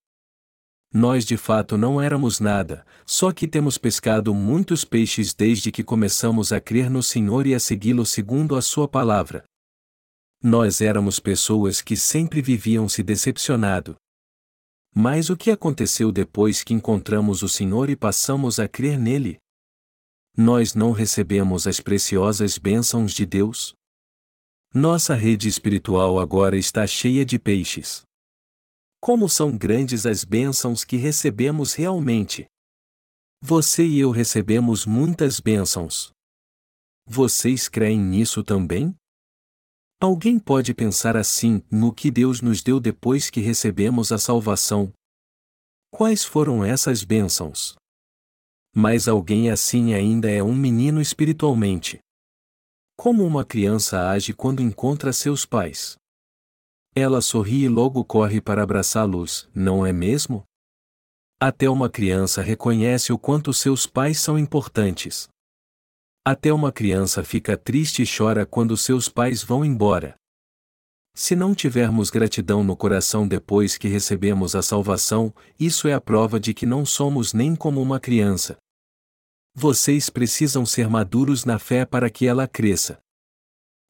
Nós 0.93 1.25
de 1.25 1.35
fato 1.35 1.77
não 1.77 1.99
éramos 1.99 2.39
nada, 2.39 2.85
só 3.05 3.33
que 3.33 3.49
temos 3.49 3.77
pescado 3.77 4.33
muitos 4.33 4.85
peixes 4.85 5.33
desde 5.33 5.73
que 5.73 5.83
começamos 5.83 6.53
a 6.53 6.61
crer 6.61 6.89
no 6.89 7.03
Senhor 7.03 7.45
e 7.45 7.53
a 7.53 7.59
segui-lo 7.59 8.05
segundo 8.05 8.55
a 8.55 8.61
Sua 8.61 8.87
palavra. 8.87 9.43
Nós 10.45 10.81
éramos 10.81 11.21
pessoas 11.21 11.81
que 11.81 11.95
sempre 11.95 12.41
viviam 12.41 12.89
se 12.89 13.01
decepcionado. 13.01 13.95
Mas 14.93 15.29
o 15.29 15.37
que 15.37 15.49
aconteceu 15.49 16.11
depois 16.11 16.65
que 16.65 16.73
encontramos 16.73 17.41
o 17.43 17.47
Senhor 17.47 17.89
e 17.89 17.95
passamos 17.95 18.59
a 18.59 18.67
crer 18.67 18.99
nele? 18.99 19.37
Nós 20.35 20.75
não 20.75 20.91
recebemos 20.91 21.65
as 21.65 21.79
preciosas 21.79 22.57
bênçãos 22.57 23.13
de 23.13 23.25
Deus? 23.25 23.73
Nossa 24.73 25.15
rede 25.15 25.47
espiritual 25.47 26.19
agora 26.19 26.57
está 26.57 26.85
cheia 26.85 27.23
de 27.23 27.39
peixes. 27.39 28.03
Como 28.99 29.29
são 29.29 29.57
grandes 29.57 30.05
as 30.05 30.25
bênçãos 30.25 30.83
que 30.83 30.97
recebemos 30.97 31.73
realmente. 31.73 32.45
Você 33.41 33.85
e 33.87 33.97
eu 33.97 34.11
recebemos 34.11 34.85
muitas 34.85 35.39
bênçãos. 35.39 36.11
Vocês 37.05 37.69
creem 37.69 37.99
nisso 37.99 38.43
também? 38.43 38.93
Alguém 40.03 40.37
pode 40.37 40.73
pensar 40.73 41.15
assim 41.15 41.63
no 41.71 41.93
que 41.93 42.11
Deus 42.11 42.41
nos 42.41 42.61
deu 42.61 42.77
depois 42.77 43.29
que 43.29 43.39
recebemos 43.39 44.11
a 44.11 44.17
salvação. 44.17 44.91
Quais 45.89 46.25
foram 46.25 46.61
essas 46.61 47.05
bênçãos? 47.05 47.77
Mas 48.75 49.07
alguém 49.07 49.49
assim 49.49 49.93
ainda 49.93 50.29
é 50.29 50.43
um 50.43 50.53
menino 50.53 50.99
espiritualmente. 50.99 51.99
Como 52.97 53.23
uma 53.23 53.45
criança 53.45 54.09
age 54.09 54.33
quando 54.33 54.61
encontra 54.61 55.13
seus 55.13 55.45
pais? 55.45 55.95
Ela 56.93 57.21
sorri 57.21 57.63
e 57.63 57.69
logo 57.69 58.03
corre 58.03 58.41
para 58.41 58.61
abraçá-los, 58.61 59.49
não 59.55 59.85
é 59.85 59.93
mesmo? 59.93 60.43
Até 61.39 61.69
uma 61.69 61.89
criança 61.89 62.41
reconhece 62.41 63.13
o 63.13 63.17
quanto 63.17 63.53
seus 63.53 63.87
pais 63.87 64.19
são 64.19 64.37
importantes. 64.37 65.29
Até 66.25 66.53
uma 66.53 66.71
criança 66.71 67.21
fica 67.21 67.57
triste 67.57 68.01
e 68.01 68.05
chora 68.05 68.45
quando 68.45 68.77
seus 68.77 69.09
pais 69.09 69.43
vão 69.43 69.65
embora. 69.65 70.15
Se 71.13 71.35
não 71.35 71.53
tivermos 71.53 72.09
gratidão 72.09 72.63
no 72.63 72.77
coração 72.77 73.27
depois 73.27 73.77
que 73.77 73.89
recebemos 73.89 74.55
a 74.55 74.61
salvação, 74.61 75.33
isso 75.59 75.85
é 75.85 75.93
a 75.93 75.99
prova 75.99 76.39
de 76.39 76.53
que 76.53 76.65
não 76.65 76.85
somos 76.85 77.33
nem 77.33 77.57
como 77.57 77.81
uma 77.81 77.99
criança. 77.99 78.57
Vocês 79.53 80.09
precisam 80.09 80.65
ser 80.65 80.89
maduros 80.89 81.43
na 81.43 81.59
fé 81.59 81.85
para 81.85 82.09
que 82.09 82.25
ela 82.25 82.47
cresça. 82.47 82.99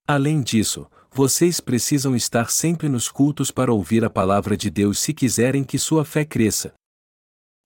Além 0.07 0.41
disso, 0.41 0.89
vocês 1.11 1.61
precisam 1.61 2.15
estar 2.15 2.49
sempre 2.49 2.89
nos 2.89 3.09
cultos 3.09 3.51
para 3.51 3.71
ouvir 3.71 4.03
a 4.03 4.09
palavra 4.09 4.57
de 4.57 4.71
Deus 4.71 4.97
se 4.97 5.13
quiserem 5.13 5.63
que 5.63 5.77
sua 5.77 6.03
fé 6.03 6.25
cresça. 6.25 6.73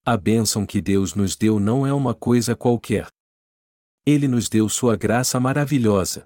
A 0.05 0.17
bênção 0.17 0.65
que 0.65 0.81
Deus 0.81 1.15
nos 1.15 1.37
deu 1.37 1.57
não 1.57 1.87
é 1.87 1.93
uma 1.93 2.13
coisa 2.13 2.53
qualquer. 2.53 3.07
Ele 4.07 4.27
nos 4.27 4.47
deu 4.47 4.69
sua 4.69 4.95
graça 4.95 5.39
maravilhosa. 5.39 6.23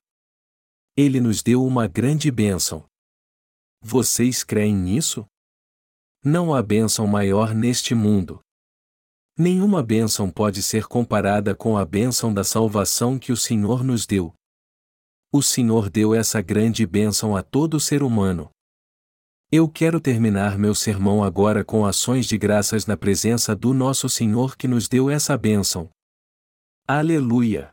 Ele 0.96 1.20
nos 1.20 1.42
deu 1.42 1.66
uma 1.66 1.88
grande 1.88 2.30
bênção. 2.30 2.86
Vocês 3.82 4.44
creem 4.44 4.76
nisso? 4.76 5.26
Não 6.24 6.54
há 6.54 6.62
bênção 6.62 7.08
maior 7.08 7.56
neste 7.56 7.96
mundo. 7.96 8.40
Nenhuma 9.36 9.82
bênção 9.82 10.30
pode 10.30 10.62
ser 10.62 10.86
comparada 10.86 11.56
com 11.56 11.76
a 11.78 11.84
bênção 11.84 12.32
da 12.32 12.44
salvação 12.44 13.18
que 13.18 13.32
o 13.32 13.38
Senhor 13.38 13.84
nos 13.84 14.06
deu 14.06 14.32
o 15.34 15.42
Senhor 15.42 15.90
deu 15.90 16.14
essa 16.14 16.42
grande 16.42 16.86
bênção 16.86 17.38
a 17.38 17.42
todo 17.42 17.80
ser 17.80 18.04
humano. 18.04 18.50
Eu 19.50 19.70
quero 19.70 20.02
terminar 20.02 20.58
meu 20.58 20.76
sermão 20.76 21.24
agora 21.24 21.64
com 21.64 21.86
ações 21.86 22.26
de 22.26 22.38
graças 22.38 22.86
na 22.86 22.98
presença 22.98 23.56
do 23.56 23.74
nosso 23.74 24.10
Senhor 24.10 24.58
que 24.58 24.68
nos 24.68 24.90
deu 24.90 25.10
essa 25.10 25.38
bênção. 25.38 25.90
Aleluia! 26.88 27.72